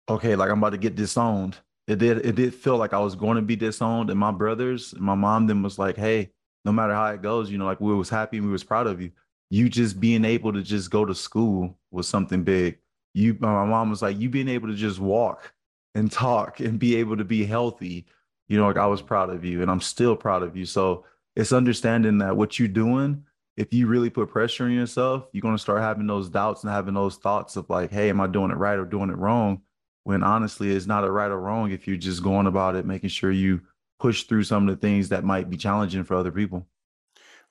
okay, 0.09 0.37
like 0.37 0.51
I'm 0.51 0.59
about 0.59 0.71
to 0.71 0.79
get 0.79 0.95
disowned. 0.95 1.59
It 1.87 1.99
did. 1.99 2.25
It 2.25 2.35
did 2.35 2.55
feel 2.55 2.77
like 2.77 2.93
I 2.93 2.99
was 3.01 3.15
going 3.15 3.37
to 3.37 3.43
be 3.43 3.57
disowned, 3.57 4.11
and 4.11 4.19
my 4.19 4.31
brothers, 4.31 4.93
and 4.93 5.03
my 5.03 5.15
mom, 5.15 5.47
then 5.47 5.63
was 5.63 5.79
like, 5.79 5.97
hey, 5.97 6.31
no 6.65 6.73
matter 6.73 6.95
how 6.95 7.07
it 7.07 7.23
goes, 7.23 7.51
you 7.51 7.59
know, 7.59 7.65
like 7.65 7.81
we 7.81 7.95
was 7.95 8.11
happy 8.11 8.37
and 8.37 8.47
we 8.47 8.53
was 8.53 8.65
proud 8.65 8.87
of 8.87 9.01
you. 9.01 9.11
You 9.51 9.69
just 9.69 9.99
being 9.99 10.25
able 10.25 10.53
to 10.53 10.63
just 10.63 10.91
go 10.91 11.05
to 11.05 11.15
school 11.15 11.79
was 11.91 12.07
something 12.07 12.45
big. 12.45 12.79
You, 13.15 13.37
my 13.41 13.65
mom 13.65 13.89
was 13.89 14.03
like, 14.03 14.19
you 14.19 14.29
being 14.29 14.49
able 14.49 14.69
to 14.69 14.75
just 14.75 14.99
walk 14.99 15.55
and 15.95 16.13
talk 16.13 16.61
and 16.61 16.79
be 16.79 16.97
able 16.97 17.17
to 17.17 17.25
be 17.25 17.47
healthy. 17.47 18.05
You 18.49 18.59
know, 18.59 18.67
like 18.67 18.77
I 18.77 18.87
was 18.87 19.03
proud 19.03 19.31
of 19.31 19.45
you, 19.45 19.63
and 19.63 19.71
I'm 19.71 19.81
still 19.81 20.17
proud 20.17 20.43
of 20.43 20.57
you. 20.57 20.67
So 20.67 21.05
it's 21.37 21.53
understanding 21.53 22.19
that 22.19 22.37
what 22.37 22.59
you're 22.59 22.69
doing 22.69 23.25
if 23.59 23.75
you 23.75 23.89
really 23.89 24.09
put 24.09 24.31
pressure 24.31 24.65
on 24.65 24.71
yourself, 24.71 25.27
you're 25.33 25.43
going 25.43 25.57
to 25.57 25.61
start 25.61 25.81
having 25.81 26.07
those 26.07 26.29
doubts 26.29 26.63
and 26.63 26.73
having 26.73 26.95
those 26.95 27.17
thoughts 27.17 27.57
of 27.57 27.69
like, 27.69 27.91
hey, 27.91 28.09
am 28.09 28.21
I 28.21 28.29
doing 28.29 28.53
it 28.53 28.57
right 28.57 28.79
or 28.79 28.85
doing 28.85 29.11
it 29.11 29.19
wrong? 29.19 29.63
When 30.05 30.23
honestly, 30.23 30.71
it's 30.71 30.87
not 30.87 31.03
a 31.03 31.11
right 31.11 31.31
or 31.31 31.41
wrong 31.41 31.73
if 31.73 31.89
you're 31.89 31.97
just 31.97 32.23
going 32.23 32.47
about 32.47 32.77
it, 32.77 32.87
making 32.87 33.11
sure 33.11 33.33
you 33.33 33.61
push 33.99 34.23
through 34.23 34.45
some 34.45 34.69
of 34.69 34.75
the 34.75 34.81
things 34.81 35.09
that 35.09 35.25
might 35.25 35.51
be 35.51 35.57
challenging 35.57 36.05
for 36.05 36.15
other 36.15 36.31
people. 36.31 36.69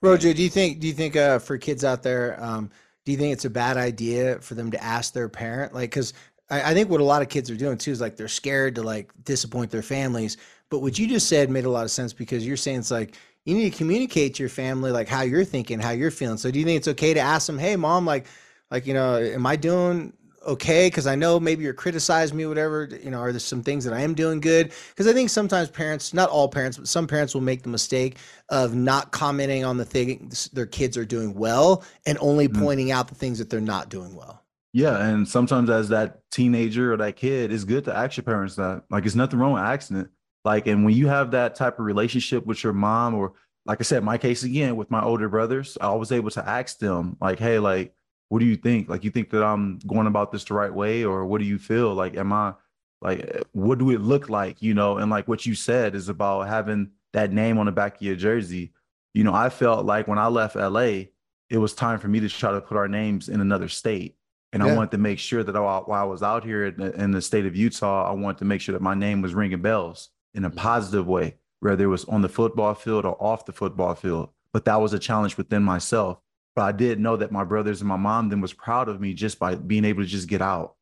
Rojo, 0.00 0.32
do 0.32 0.42
you 0.42 0.48
think 0.48 0.80
do 0.80 0.86
you 0.86 0.94
think 0.94 1.14
uh, 1.14 1.40
for 1.40 1.58
kids 1.58 1.84
out 1.84 2.02
there, 2.02 2.42
um, 2.42 2.70
do 3.04 3.12
you 3.12 3.18
think 3.18 3.34
it's 3.34 3.44
a 3.44 3.50
bad 3.50 3.76
idea 3.76 4.40
for 4.40 4.54
them 4.54 4.70
to 4.70 4.82
ask 4.82 5.12
their 5.12 5.28
parent? 5.28 5.74
Like, 5.74 5.90
because 5.90 6.14
I, 6.48 6.70
I 6.70 6.74
think 6.74 6.88
what 6.88 7.02
a 7.02 7.04
lot 7.04 7.20
of 7.20 7.28
kids 7.28 7.50
are 7.50 7.56
doing 7.56 7.76
too 7.76 7.90
is 7.90 8.00
like 8.00 8.16
they're 8.16 8.28
scared 8.28 8.76
to 8.76 8.82
like 8.82 9.12
disappoint 9.24 9.70
their 9.70 9.82
families. 9.82 10.38
But 10.70 10.80
what 10.80 10.98
you 10.98 11.06
just 11.06 11.28
said 11.28 11.50
made 11.50 11.64
a 11.66 11.70
lot 11.70 11.84
of 11.84 11.90
sense 11.90 12.12
because 12.12 12.46
you're 12.46 12.56
saying 12.56 12.78
it's 12.78 12.90
like 12.90 13.14
you 13.48 13.54
need 13.54 13.72
to 13.72 13.78
communicate 13.78 14.34
to 14.34 14.42
your 14.42 14.50
family 14.50 14.90
like 14.90 15.08
how 15.08 15.22
you're 15.22 15.44
thinking, 15.44 15.80
how 15.80 15.90
you're 15.90 16.10
feeling. 16.10 16.36
So 16.36 16.50
do 16.50 16.58
you 16.58 16.66
think 16.66 16.76
it's 16.76 16.88
okay 16.88 17.14
to 17.14 17.20
ask 17.20 17.46
them, 17.46 17.58
"Hey, 17.58 17.76
mom, 17.76 18.04
like, 18.04 18.26
like 18.70 18.86
you 18.86 18.92
know, 18.92 19.16
am 19.16 19.46
I 19.46 19.56
doing 19.56 20.12
okay? 20.46 20.88
Because 20.88 21.06
I 21.06 21.14
know 21.14 21.40
maybe 21.40 21.64
you're 21.64 21.72
criticizing 21.72 22.36
me, 22.36 22.44
whatever. 22.44 22.90
You 23.02 23.10
know, 23.10 23.20
are 23.20 23.32
there 23.32 23.40
some 23.40 23.62
things 23.62 23.84
that 23.84 23.94
I 23.94 24.02
am 24.02 24.12
doing 24.12 24.40
good? 24.40 24.74
Because 24.90 25.06
I 25.06 25.14
think 25.14 25.30
sometimes 25.30 25.70
parents, 25.70 26.12
not 26.12 26.28
all 26.28 26.46
parents, 26.48 26.76
but 26.76 26.88
some 26.88 27.06
parents 27.06 27.32
will 27.32 27.40
make 27.40 27.62
the 27.62 27.70
mistake 27.70 28.18
of 28.50 28.74
not 28.74 29.12
commenting 29.12 29.64
on 29.64 29.78
the 29.78 29.84
things 29.86 30.48
their 30.52 30.66
kids 30.66 30.98
are 30.98 31.06
doing 31.06 31.32
well 31.32 31.82
and 32.04 32.18
only 32.20 32.48
mm-hmm. 32.48 32.62
pointing 32.62 32.90
out 32.90 33.08
the 33.08 33.14
things 33.14 33.38
that 33.38 33.48
they're 33.48 33.62
not 33.62 33.88
doing 33.88 34.14
well. 34.14 34.44
Yeah, 34.74 35.02
and 35.08 35.26
sometimes 35.26 35.70
as 35.70 35.88
that 35.88 36.20
teenager 36.30 36.92
or 36.92 36.98
that 36.98 37.16
kid, 37.16 37.50
it's 37.50 37.64
good 37.64 37.86
to 37.86 37.96
ask 37.96 38.18
your 38.18 38.24
parents 38.24 38.56
that. 38.56 38.82
Like, 38.90 39.06
it's 39.06 39.14
nothing 39.14 39.38
wrong 39.38 39.54
with 39.54 39.62
asking 39.62 39.96
it. 39.96 40.08
Like, 40.44 40.66
and 40.66 40.84
when 40.84 40.94
you 40.94 41.08
have 41.08 41.32
that 41.32 41.54
type 41.54 41.78
of 41.78 41.84
relationship 41.84 42.46
with 42.46 42.62
your 42.62 42.72
mom, 42.72 43.14
or 43.14 43.32
like 43.66 43.80
I 43.80 43.82
said, 43.82 44.02
my 44.02 44.18
case 44.18 44.44
again 44.44 44.76
with 44.76 44.90
my 44.90 45.02
older 45.02 45.28
brothers, 45.28 45.76
I 45.80 45.94
was 45.94 46.12
able 46.12 46.30
to 46.30 46.48
ask 46.48 46.78
them, 46.78 47.16
like, 47.20 47.38
hey, 47.38 47.58
like, 47.58 47.94
what 48.28 48.40
do 48.40 48.46
you 48.46 48.56
think? 48.56 48.88
Like, 48.88 49.04
you 49.04 49.10
think 49.10 49.30
that 49.30 49.44
I'm 49.44 49.78
going 49.86 50.06
about 50.06 50.32
this 50.32 50.44
the 50.44 50.54
right 50.54 50.72
way, 50.72 51.04
or 51.04 51.26
what 51.26 51.40
do 51.40 51.46
you 51.46 51.58
feel? 51.58 51.94
Like, 51.94 52.16
am 52.16 52.32
I 52.32 52.54
like, 53.00 53.44
what 53.52 53.78
do 53.78 53.90
it 53.90 54.00
look 54.00 54.28
like? 54.28 54.60
You 54.62 54.74
know, 54.74 54.98
and 54.98 55.10
like 55.10 55.28
what 55.28 55.46
you 55.46 55.54
said 55.54 55.94
is 55.94 56.08
about 56.08 56.48
having 56.48 56.90
that 57.12 57.32
name 57.32 57.58
on 57.58 57.66
the 57.66 57.72
back 57.72 57.96
of 57.96 58.02
your 58.02 58.16
jersey. 58.16 58.72
You 59.14 59.24
know, 59.24 59.34
I 59.34 59.48
felt 59.48 59.86
like 59.86 60.08
when 60.08 60.18
I 60.18 60.28
left 60.28 60.56
LA, 60.56 61.04
it 61.50 61.58
was 61.58 61.74
time 61.74 61.98
for 61.98 62.08
me 62.08 62.20
to 62.20 62.28
try 62.28 62.52
to 62.52 62.60
put 62.60 62.76
our 62.76 62.88
names 62.88 63.28
in 63.28 63.40
another 63.40 63.68
state. 63.68 64.16
And 64.52 64.62
yeah. 64.62 64.72
I 64.72 64.76
wanted 64.76 64.92
to 64.92 64.98
make 64.98 65.18
sure 65.18 65.42
that 65.42 65.54
while 65.54 65.90
I 65.90 66.04
was 66.04 66.22
out 66.22 66.44
here 66.44 66.66
in 66.66 66.76
the, 66.76 67.02
in 67.02 67.10
the 67.10 67.22
state 67.22 67.46
of 67.46 67.56
Utah, 67.56 68.08
I 68.08 68.12
wanted 68.12 68.38
to 68.38 68.44
make 68.44 68.60
sure 68.60 68.72
that 68.72 68.82
my 68.82 68.94
name 68.94 69.22
was 69.22 69.34
ringing 69.34 69.60
bells 69.60 70.10
in 70.38 70.44
a 70.44 70.50
positive 70.50 71.06
way, 71.06 71.34
whether 71.58 71.82
it 71.84 71.88
was 71.88 72.04
on 72.04 72.22
the 72.22 72.28
football 72.28 72.72
field 72.72 73.04
or 73.04 73.20
off 73.20 73.44
the 73.44 73.52
football 73.52 73.94
field. 73.96 74.30
But 74.52 74.64
that 74.66 74.80
was 74.80 74.92
a 74.92 74.98
challenge 74.98 75.36
within 75.36 75.64
myself. 75.64 76.18
But 76.54 76.62
I 76.62 76.72
did 76.72 77.00
know 77.00 77.16
that 77.16 77.32
my 77.32 77.42
brothers 77.42 77.80
and 77.80 77.88
my 77.88 77.96
mom 77.96 78.28
then 78.28 78.40
was 78.40 78.52
proud 78.52 78.88
of 78.88 79.00
me 79.00 79.14
just 79.14 79.40
by 79.40 79.56
being 79.56 79.84
able 79.84 80.02
to 80.02 80.08
just 80.08 80.28
get 80.28 80.40
out. 80.40 80.76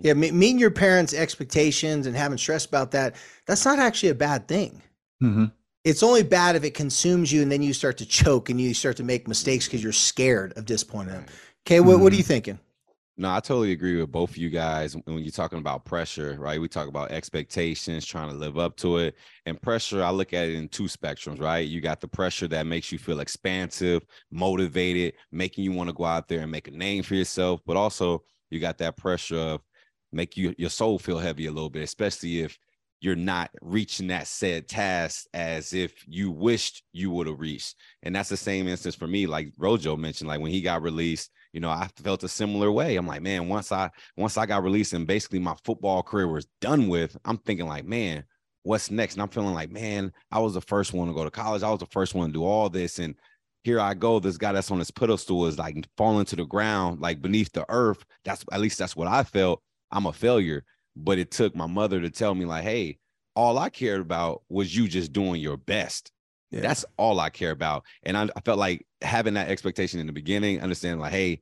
Yeah, 0.00 0.14
meeting 0.14 0.58
your 0.58 0.70
parents' 0.70 1.14
expectations 1.14 2.06
and 2.06 2.16
having 2.16 2.38
stress 2.38 2.64
about 2.64 2.90
that, 2.92 3.14
that's 3.46 3.64
not 3.64 3.78
actually 3.78 4.10
a 4.10 4.14
bad 4.14 4.48
thing. 4.48 4.82
Mm-hmm. 5.22 5.44
it's 5.84 6.02
only 6.02 6.22
bad 6.22 6.56
if 6.56 6.64
it 6.64 6.72
consumes 6.72 7.30
you 7.30 7.42
and 7.42 7.52
then 7.52 7.60
you 7.60 7.74
start 7.74 7.98
to 7.98 8.06
choke 8.06 8.48
and 8.48 8.58
you 8.58 8.72
start 8.72 8.96
to 8.96 9.02
make 9.02 9.28
mistakes 9.28 9.66
because 9.66 9.82
you're 9.82 9.92
scared 9.92 10.56
of 10.56 10.64
disappointing 10.64 11.12
them. 11.12 11.26
Okay, 11.66 11.80
what, 11.80 12.00
what 12.00 12.10
are 12.10 12.16
you 12.16 12.22
thinking? 12.22 12.58
No, 13.20 13.30
I 13.30 13.40
totally 13.40 13.72
agree 13.72 14.00
with 14.00 14.10
both 14.10 14.30
of 14.30 14.38
you 14.38 14.48
guys 14.48 14.96
when 15.04 15.18
you're 15.18 15.30
talking 15.30 15.58
about 15.58 15.84
pressure, 15.84 16.36
right? 16.38 16.58
We 16.58 16.68
talk 16.68 16.88
about 16.88 17.10
expectations, 17.10 18.06
trying 18.06 18.30
to 18.30 18.34
live 18.34 18.56
up 18.56 18.76
to 18.78 18.96
it. 18.96 19.14
And 19.44 19.60
pressure, 19.60 20.02
I 20.02 20.08
look 20.08 20.32
at 20.32 20.48
it 20.48 20.54
in 20.54 20.70
two 20.70 20.84
spectrums, 20.84 21.38
right? 21.38 21.68
You 21.68 21.82
got 21.82 22.00
the 22.00 22.08
pressure 22.08 22.48
that 22.48 22.64
makes 22.64 22.90
you 22.90 22.96
feel 22.98 23.20
expansive, 23.20 24.06
motivated, 24.30 25.12
making 25.32 25.64
you 25.64 25.72
want 25.72 25.90
to 25.90 25.94
go 25.94 26.04
out 26.06 26.28
there 26.28 26.40
and 26.40 26.50
make 26.50 26.68
a 26.68 26.70
name 26.70 27.02
for 27.02 27.14
yourself, 27.14 27.60
but 27.66 27.76
also 27.76 28.22
you 28.48 28.58
got 28.58 28.78
that 28.78 28.96
pressure 28.96 29.36
of 29.36 29.60
make 30.12 30.38
you 30.38 30.54
your 30.56 30.70
soul 30.70 30.98
feel 30.98 31.18
heavy 31.18 31.44
a 31.44 31.52
little 31.52 31.68
bit, 31.68 31.82
especially 31.82 32.40
if 32.40 32.58
you're 33.00 33.16
not 33.16 33.50
reaching 33.62 34.08
that 34.08 34.26
said 34.26 34.68
task 34.68 35.26
as 35.32 35.72
if 35.72 36.04
you 36.06 36.30
wished 36.30 36.82
you 36.92 37.10
would 37.10 37.26
have 37.26 37.40
reached. 37.40 37.76
And 38.02 38.14
that's 38.14 38.28
the 38.28 38.36
same 38.36 38.68
instance 38.68 38.94
for 38.94 39.06
me, 39.06 39.26
like 39.26 39.52
Rojo 39.56 39.96
mentioned, 39.96 40.28
like 40.28 40.40
when 40.40 40.52
he 40.52 40.60
got 40.60 40.82
released, 40.82 41.30
you 41.52 41.60
know, 41.60 41.70
I 41.70 41.88
felt 41.96 42.22
a 42.22 42.28
similar 42.28 42.70
way. 42.70 42.96
I'm 42.96 43.06
like, 43.06 43.22
man, 43.22 43.48
once 43.48 43.72
I 43.72 43.90
once 44.16 44.36
I 44.36 44.46
got 44.46 44.62
released 44.62 44.92
and 44.92 45.06
basically 45.06 45.38
my 45.38 45.56
football 45.64 46.02
career 46.02 46.28
was 46.28 46.46
done 46.60 46.88
with, 46.88 47.16
I'm 47.24 47.38
thinking 47.38 47.66
like, 47.66 47.86
man, 47.86 48.24
what's 48.62 48.90
next? 48.90 49.14
And 49.14 49.22
I'm 49.22 49.28
feeling 49.28 49.54
like, 49.54 49.70
man, 49.70 50.12
I 50.30 50.38
was 50.38 50.54
the 50.54 50.60
first 50.60 50.92
one 50.92 51.08
to 51.08 51.14
go 51.14 51.24
to 51.24 51.30
college. 51.30 51.62
I 51.62 51.70
was 51.70 51.80
the 51.80 51.86
first 51.86 52.14
one 52.14 52.28
to 52.28 52.32
do 52.32 52.44
all 52.44 52.68
this. 52.68 52.98
And 52.98 53.14
here 53.64 53.80
I 53.80 53.94
go. 53.94 54.20
This 54.20 54.38
guy 54.38 54.52
that's 54.52 54.70
on 54.70 54.78
this 54.78 54.90
pedestal 54.90 55.46
is 55.46 55.58
like 55.58 55.88
falling 55.96 56.26
to 56.26 56.36
the 56.36 56.44
ground, 56.44 57.00
like 57.00 57.20
beneath 57.22 57.52
the 57.52 57.64
earth. 57.68 58.04
That's 58.24 58.44
at 58.52 58.60
least 58.60 58.78
that's 58.78 58.96
what 58.96 59.08
I 59.08 59.24
felt. 59.24 59.62
I'm 59.90 60.06
a 60.06 60.12
failure. 60.12 60.64
But 60.96 61.18
it 61.18 61.30
took 61.30 61.54
my 61.54 61.66
mother 61.66 62.00
to 62.00 62.10
tell 62.10 62.34
me, 62.34 62.44
like, 62.44 62.64
hey, 62.64 62.98
all 63.36 63.58
I 63.58 63.70
cared 63.70 64.00
about 64.00 64.42
was 64.48 64.74
you 64.74 64.88
just 64.88 65.12
doing 65.12 65.40
your 65.40 65.56
best. 65.56 66.12
Yeah. 66.50 66.60
That's 66.60 66.84
all 66.96 67.20
I 67.20 67.30
care 67.30 67.52
about. 67.52 67.84
And 68.02 68.16
I, 68.16 68.28
I, 68.34 68.40
felt 68.40 68.58
like 68.58 68.84
having 69.02 69.34
that 69.34 69.48
expectation 69.48 70.00
in 70.00 70.06
the 70.06 70.12
beginning, 70.12 70.60
understanding 70.60 71.00
like, 71.00 71.12
hey, 71.12 71.40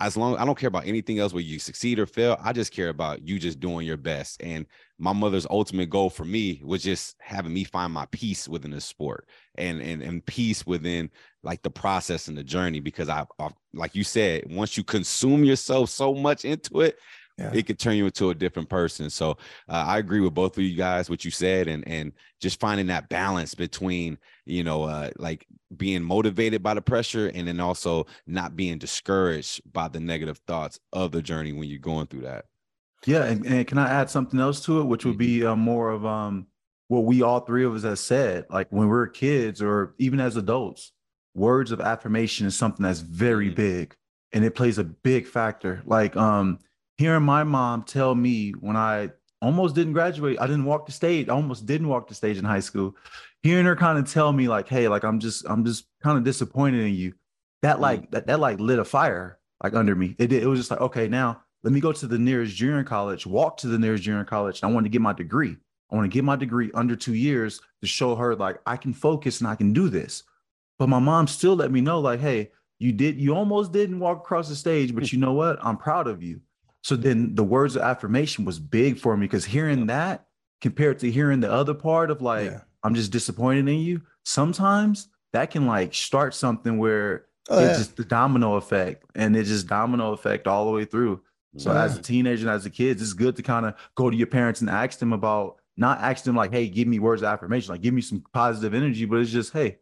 as 0.00 0.16
long 0.16 0.36
I 0.38 0.44
don't 0.46 0.58
care 0.58 0.68
about 0.68 0.86
anything 0.86 1.18
else 1.18 1.32
where 1.32 1.42
you 1.42 1.58
succeed 1.58 1.98
or 1.98 2.06
fail. 2.06 2.38
I 2.42 2.52
just 2.52 2.72
care 2.72 2.88
about 2.88 3.26
you 3.26 3.38
just 3.38 3.60
doing 3.60 3.86
your 3.86 3.98
best. 3.98 4.42
And 4.42 4.66
my 4.98 5.12
mother's 5.12 5.46
ultimate 5.48 5.90
goal 5.90 6.08
for 6.08 6.24
me 6.24 6.60
was 6.64 6.82
just 6.82 7.16
having 7.20 7.52
me 7.52 7.64
find 7.64 7.92
my 7.92 8.06
peace 8.06 8.48
within 8.48 8.70
the 8.70 8.80
sport 8.80 9.28
and 9.56 9.80
and 9.80 10.02
and 10.02 10.24
peace 10.24 10.66
within 10.66 11.10
like 11.42 11.62
the 11.62 11.70
process 11.70 12.28
and 12.28 12.36
the 12.36 12.42
journey. 12.42 12.80
Because 12.80 13.10
I, 13.10 13.26
I 13.38 13.50
like 13.74 13.94
you 13.94 14.02
said, 14.02 14.44
once 14.48 14.76
you 14.76 14.84
consume 14.84 15.44
yourself 15.44 15.90
so 15.90 16.14
much 16.14 16.46
into 16.46 16.80
it, 16.80 16.98
yeah. 17.40 17.50
it 17.54 17.66
could 17.66 17.78
turn 17.78 17.96
you 17.96 18.06
into 18.06 18.30
a 18.30 18.34
different 18.34 18.68
person. 18.68 19.10
So 19.10 19.32
uh, 19.68 19.84
I 19.86 19.98
agree 19.98 20.20
with 20.20 20.34
both 20.34 20.56
of 20.56 20.62
you 20.62 20.76
guys, 20.76 21.08
what 21.08 21.24
you 21.24 21.30
said, 21.30 21.68
and 21.68 21.86
and 21.86 22.12
just 22.40 22.60
finding 22.60 22.86
that 22.88 23.08
balance 23.08 23.54
between 23.54 24.18
you 24.46 24.62
know 24.64 24.84
uh, 24.84 25.10
like 25.16 25.46
being 25.76 26.02
motivated 26.02 26.62
by 26.62 26.74
the 26.74 26.82
pressure 26.82 27.30
and 27.34 27.48
then 27.48 27.60
also 27.60 28.06
not 28.26 28.56
being 28.56 28.78
discouraged 28.78 29.60
by 29.72 29.88
the 29.88 30.00
negative 30.00 30.38
thoughts 30.46 30.78
of 30.92 31.12
the 31.12 31.22
journey 31.22 31.52
when 31.52 31.68
you're 31.68 31.78
going 31.78 32.06
through 32.06 32.22
that. 32.22 32.44
Yeah, 33.06 33.24
and, 33.24 33.46
and 33.46 33.66
can 33.66 33.78
I 33.78 33.88
add 33.88 34.10
something 34.10 34.38
else 34.38 34.64
to 34.66 34.80
it, 34.80 34.84
which 34.84 35.04
would 35.04 35.18
be 35.18 35.44
uh, 35.44 35.56
more 35.56 35.90
of 35.90 36.04
um 36.04 36.46
what 36.88 37.04
we 37.04 37.22
all 37.22 37.40
three 37.40 37.64
of 37.64 37.74
us 37.74 37.84
have 37.84 37.98
said, 37.98 38.46
like 38.50 38.68
when 38.70 38.88
we 38.88 38.90
we're 38.90 39.06
kids 39.06 39.62
or 39.62 39.94
even 39.98 40.20
as 40.20 40.36
adults, 40.36 40.92
words 41.34 41.70
of 41.70 41.80
affirmation 41.80 42.46
is 42.46 42.56
something 42.56 42.82
that's 42.84 43.00
very 43.00 43.46
mm-hmm. 43.46 43.54
big 43.54 43.96
and 44.32 44.44
it 44.44 44.54
plays 44.54 44.78
a 44.78 44.84
big 44.84 45.26
factor. 45.26 45.82
Like 45.86 46.16
um 46.16 46.58
hearing 47.00 47.22
my 47.22 47.42
mom 47.42 47.82
tell 47.82 48.14
me 48.14 48.50
when 48.60 48.76
I 48.76 49.08
almost 49.40 49.74
didn't 49.74 49.94
graduate, 49.94 50.38
I 50.38 50.46
didn't 50.46 50.66
walk 50.66 50.84
the 50.84 50.92
stage, 50.92 51.30
I 51.30 51.32
almost 51.32 51.64
didn't 51.64 51.88
walk 51.88 52.06
the 52.08 52.14
stage 52.14 52.36
in 52.36 52.44
high 52.44 52.60
school. 52.60 52.94
Hearing 53.42 53.64
her 53.64 53.74
kind 53.74 53.98
of 53.98 54.12
tell 54.12 54.30
me 54.34 54.48
like, 54.48 54.68
"Hey, 54.68 54.86
like 54.86 55.02
I'm 55.02 55.18
just 55.18 55.48
I'm 55.48 55.64
just 55.64 55.86
kind 56.02 56.18
of 56.18 56.24
disappointed 56.24 56.84
in 56.84 56.94
you." 56.94 57.14
That 57.62 57.78
mm. 57.78 57.80
like 57.80 58.10
that 58.10 58.26
that 58.26 58.38
like 58.38 58.60
lit 58.60 58.78
a 58.78 58.84
fire 58.84 59.38
like 59.64 59.74
under 59.74 59.94
me. 59.94 60.14
It 60.18 60.30
it 60.30 60.46
was 60.46 60.60
just 60.60 60.70
like, 60.70 60.82
"Okay, 60.82 61.08
now 61.08 61.40
let 61.64 61.72
me 61.72 61.80
go 61.80 61.90
to 61.90 62.06
the 62.06 62.18
nearest 62.18 62.54
junior 62.54 62.84
college, 62.84 63.26
walk 63.26 63.56
to 63.58 63.68
the 63.68 63.78
nearest 63.78 64.02
junior 64.02 64.24
college. 64.24 64.60
And 64.60 64.70
I 64.70 64.74
want 64.74 64.84
to 64.84 64.90
get 64.90 65.00
my 65.00 65.14
degree. 65.14 65.56
I 65.90 65.96
want 65.96 66.04
to 66.04 66.14
get 66.14 66.24
my 66.24 66.36
degree 66.36 66.70
under 66.74 66.96
2 66.96 67.14
years 67.14 67.62
to 67.80 67.86
show 67.86 68.14
her 68.14 68.36
like 68.36 68.60
I 68.66 68.76
can 68.76 68.92
focus 68.92 69.40
and 69.40 69.48
I 69.48 69.54
can 69.54 69.72
do 69.72 69.88
this." 69.88 70.22
But 70.78 70.90
my 70.90 70.98
mom 70.98 71.26
still 71.28 71.56
let 71.56 71.72
me 71.72 71.80
know 71.80 71.98
like, 72.00 72.20
"Hey, 72.20 72.50
you 72.78 72.92
did 72.92 73.18
you 73.18 73.34
almost 73.34 73.72
didn't 73.72 74.00
walk 74.00 74.18
across 74.18 74.50
the 74.50 74.54
stage, 74.56 74.94
but 74.94 75.10
you 75.14 75.18
know 75.18 75.32
what? 75.32 75.58
I'm 75.64 75.78
proud 75.78 76.06
of 76.06 76.22
you." 76.22 76.42
So 76.82 76.96
then 76.96 77.34
the 77.34 77.44
words 77.44 77.76
of 77.76 77.82
affirmation 77.82 78.44
was 78.44 78.58
big 78.58 78.98
for 78.98 79.16
me 79.16 79.26
because 79.26 79.44
hearing 79.44 79.86
that 79.86 80.26
compared 80.60 80.98
to 81.00 81.10
hearing 81.10 81.40
the 81.40 81.50
other 81.50 81.74
part 81.74 82.10
of 82.10 82.22
like, 82.22 82.50
yeah. 82.50 82.60
I'm 82.82 82.94
just 82.94 83.12
disappointed 83.12 83.68
in 83.68 83.80
you, 83.80 84.02
sometimes 84.24 85.08
that 85.32 85.50
can 85.50 85.66
like 85.66 85.94
start 85.94 86.34
something 86.34 86.78
where 86.78 87.26
oh, 87.48 87.58
it's 87.58 87.72
yeah. 87.72 87.76
just 87.76 87.96
the 87.96 88.04
domino 88.04 88.54
effect 88.54 89.04
and 89.14 89.36
it 89.36 89.44
just 89.44 89.66
domino 89.66 90.12
effect 90.12 90.46
all 90.46 90.66
the 90.66 90.72
way 90.72 90.84
through. 90.84 91.20
So 91.56 91.72
yeah. 91.72 91.84
as 91.84 91.98
a 91.98 92.02
teenager 92.02 92.46
and 92.46 92.54
as 92.54 92.64
a 92.64 92.70
kid, 92.70 93.00
it's 93.00 93.12
good 93.12 93.36
to 93.36 93.42
kind 93.42 93.66
of 93.66 93.74
go 93.94 94.08
to 94.08 94.16
your 94.16 94.28
parents 94.28 94.60
and 94.60 94.70
ask 94.70 94.98
them 94.98 95.12
about 95.12 95.56
not 95.76 96.00
ask 96.00 96.24
them 96.24 96.36
like, 96.36 96.52
hey, 96.52 96.68
give 96.68 96.86
me 96.86 96.98
words 96.98 97.22
of 97.22 97.28
affirmation, 97.28 97.72
like 97.72 97.80
give 97.80 97.94
me 97.94 98.02
some 98.02 98.22
positive 98.32 98.74
energy, 98.74 99.04
but 99.04 99.18
it's 99.18 99.30
just, 99.30 99.52
hey, 99.52 99.78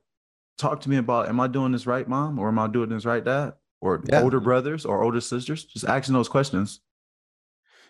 talk 0.56 0.80
to 0.80 0.90
me 0.90 0.96
about 0.96 1.28
am 1.28 1.40
I 1.40 1.46
doing 1.46 1.72
this 1.72 1.86
right, 1.86 2.08
mom? 2.08 2.38
Or 2.38 2.48
am 2.48 2.58
I 2.58 2.68
doing 2.68 2.88
this 2.88 3.04
right, 3.04 3.24
dad? 3.24 3.54
Or 3.80 4.02
older 4.12 4.40
brothers 4.40 4.84
or 4.84 5.02
older 5.02 5.20
sisters? 5.20 5.64
Just 5.64 5.86
asking 5.86 6.14
those 6.14 6.28
questions. 6.28 6.80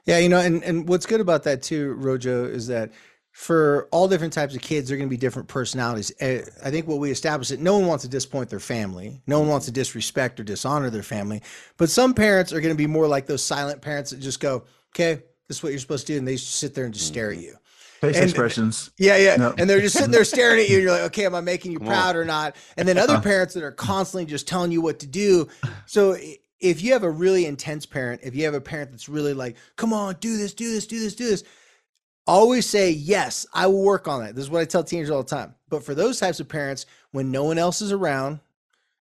Yeah, 0.08 0.16
you 0.20 0.30
know, 0.30 0.40
and 0.40 0.64
and 0.64 0.88
what's 0.88 1.04
good 1.04 1.20
about 1.20 1.42
that 1.42 1.62
too, 1.62 1.92
Rojo, 1.92 2.46
is 2.46 2.66
that 2.68 2.92
for 3.32 3.88
all 3.92 4.08
different 4.08 4.32
types 4.32 4.54
of 4.54 4.62
kids, 4.62 4.88
they're 4.88 4.96
going 4.96 5.06
to 5.06 5.14
be 5.14 5.18
different 5.18 5.48
personalities. 5.48 6.10
Eh, 6.18 6.40
I 6.64 6.70
think 6.70 6.88
what 6.88 6.98
we 6.98 7.10
established 7.10 7.50
that 7.50 7.60
no 7.60 7.76
one 7.76 7.86
wants 7.86 8.04
to 8.04 8.10
disappoint 8.10 8.48
their 8.48 8.58
family, 8.58 9.20
no 9.26 9.38
one 9.40 9.48
wants 9.48 9.66
to 9.66 9.72
disrespect 9.72 10.40
or 10.40 10.44
dishonor 10.44 10.88
their 10.88 11.02
family, 11.02 11.42
but 11.76 11.90
some 11.90 12.14
parents 12.14 12.54
are 12.54 12.62
going 12.62 12.74
to 12.74 12.78
be 12.78 12.86
more 12.86 13.06
like 13.06 13.26
those 13.26 13.44
silent 13.44 13.82
parents 13.82 14.10
that 14.10 14.20
just 14.20 14.40
go, 14.40 14.64
"Okay, 14.94 15.22
this 15.46 15.58
is 15.58 15.62
what 15.62 15.72
you're 15.72 15.78
supposed 15.78 16.06
to 16.06 16.14
do," 16.14 16.18
and 16.18 16.26
they 16.26 16.38
sit 16.38 16.74
there 16.74 16.86
and 16.86 16.94
just 16.94 17.06
stare 17.06 17.30
at 17.30 17.36
mm-hmm. 17.36 17.44
you. 17.44 17.56
Face 18.00 18.16
and, 18.16 18.24
expressions. 18.24 18.90
Yeah, 18.96 19.18
yeah. 19.18 19.36
No. 19.36 19.54
And 19.58 19.68
they're 19.68 19.80
just 19.80 19.96
sitting 19.96 20.12
there 20.12 20.24
staring 20.24 20.60
at 20.60 20.70
you, 20.70 20.76
and 20.76 20.84
you're 20.84 20.92
like, 20.92 21.02
okay, 21.02 21.26
am 21.26 21.34
I 21.34 21.40
making 21.40 21.72
you 21.72 21.78
Come 21.78 21.88
proud 21.88 22.10
on. 22.10 22.22
or 22.22 22.24
not? 22.24 22.54
And 22.76 22.86
then 22.86 22.96
other 22.96 23.20
parents 23.20 23.54
that 23.54 23.64
are 23.64 23.72
constantly 23.72 24.24
just 24.24 24.46
telling 24.46 24.70
you 24.70 24.80
what 24.80 25.00
to 25.00 25.06
do. 25.08 25.48
So 25.86 26.16
if 26.60 26.82
you 26.82 26.92
have 26.92 27.04
a 27.04 27.10
really 27.10 27.46
intense 27.46 27.86
parent, 27.86 28.20
if 28.24 28.34
you 28.34 28.44
have 28.44 28.54
a 28.54 28.60
parent 28.60 28.90
that's 28.90 29.08
really 29.08 29.34
like, 29.34 29.56
come 29.76 29.92
on, 29.92 30.16
do 30.20 30.36
this, 30.36 30.54
do 30.54 30.70
this, 30.72 30.86
do 30.86 30.98
this, 30.98 31.14
do 31.14 31.28
this, 31.28 31.44
always 32.26 32.66
say, 32.66 32.90
yes, 32.90 33.46
I 33.54 33.66
will 33.66 33.82
work 33.82 34.08
on 34.08 34.24
that. 34.24 34.34
This 34.34 34.44
is 34.44 34.50
what 34.50 34.60
I 34.60 34.64
tell 34.64 34.84
teenagers 34.84 35.10
all 35.10 35.22
the 35.22 35.28
time. 35.28 35.54
But 35.68 35.84
for 35.84 35.94
those 35.94 36.18
types 36.18 36.40
of 36.40 36.48
parents, 36.48 36.86
when 37.12 37.30
no 37.30 37.44
one 37.44 37.58
else 37.58 37.80
is 37.80 37.92
around 37.92 38.40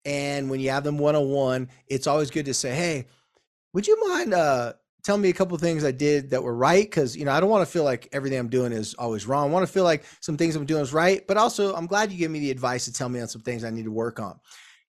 and 0.04 0.48
when 0.48 0.60
you 0.60 0.70
have 0.70 0.84
them 0.84 0.98
one 0.98 1.16
on 1.16 1.28
one, 1.28 1.68
it's 1.88 2.06
always 2.06 2.30
good 2.30 2.46
to 2.46 2.54
say, 2.54 2.74
hey, 2.74 3.06
would 3.72 3.86
you 3.86 4.08
mind 4.08 4.32
uh, 4.32 4.72
telling 5.02 5.22
me 5.22 5.28
a 5.28 5.34
couple 5.34 5.56
things 5.58 5.84
I 5.84 5.90
did 5.90 6.30
that 6.30 6.42
were 6.42 6.54
right? 6.54 6.84
Because, 6.84 7.16
you 7.16 7.24
know, 7.24 7.32
I 7.32 7.40
don't 7.40 7.50
want 7.50 7.66
to 7.66 7.70
feel 7.70 7.84
like 7.84 8.08
everything 8.12 8.38
I'm 8.38 8.48
doing 8.48 8.72
is 8.72 8.94
always 8.94 9.26
wrong. 9.26 9.48
I 9.48 9.52
want 9.52 9.66
to 9.66 9.72
feel 9.72 9.84
like 9.84 10.04
some 10.20 10.36
things 10.36 10.56
I'm 10.56 10.64
doing 10.64 10.82
is 10.82 10.92
right. 10.92 11.26
But 11.26 11.36
also, 11.36 11.74
I'm 11.74 11.86
glad 11.86 12.12
you 12.12 12.18
gave 12.18 12.30
me 12.30 12.40
the 12.40 12.50
advice 12.50 12.84
to 12.86 12.92
tell 12.92 13.08
me 13.08 13.20
on 13.20 13.28
some 13.28 13.42
things 13.42 13.64
I 13.64 13.70
need 13.70 13.84
to 13.84 13.92
work 13.92 14.20
on 14.20 14.38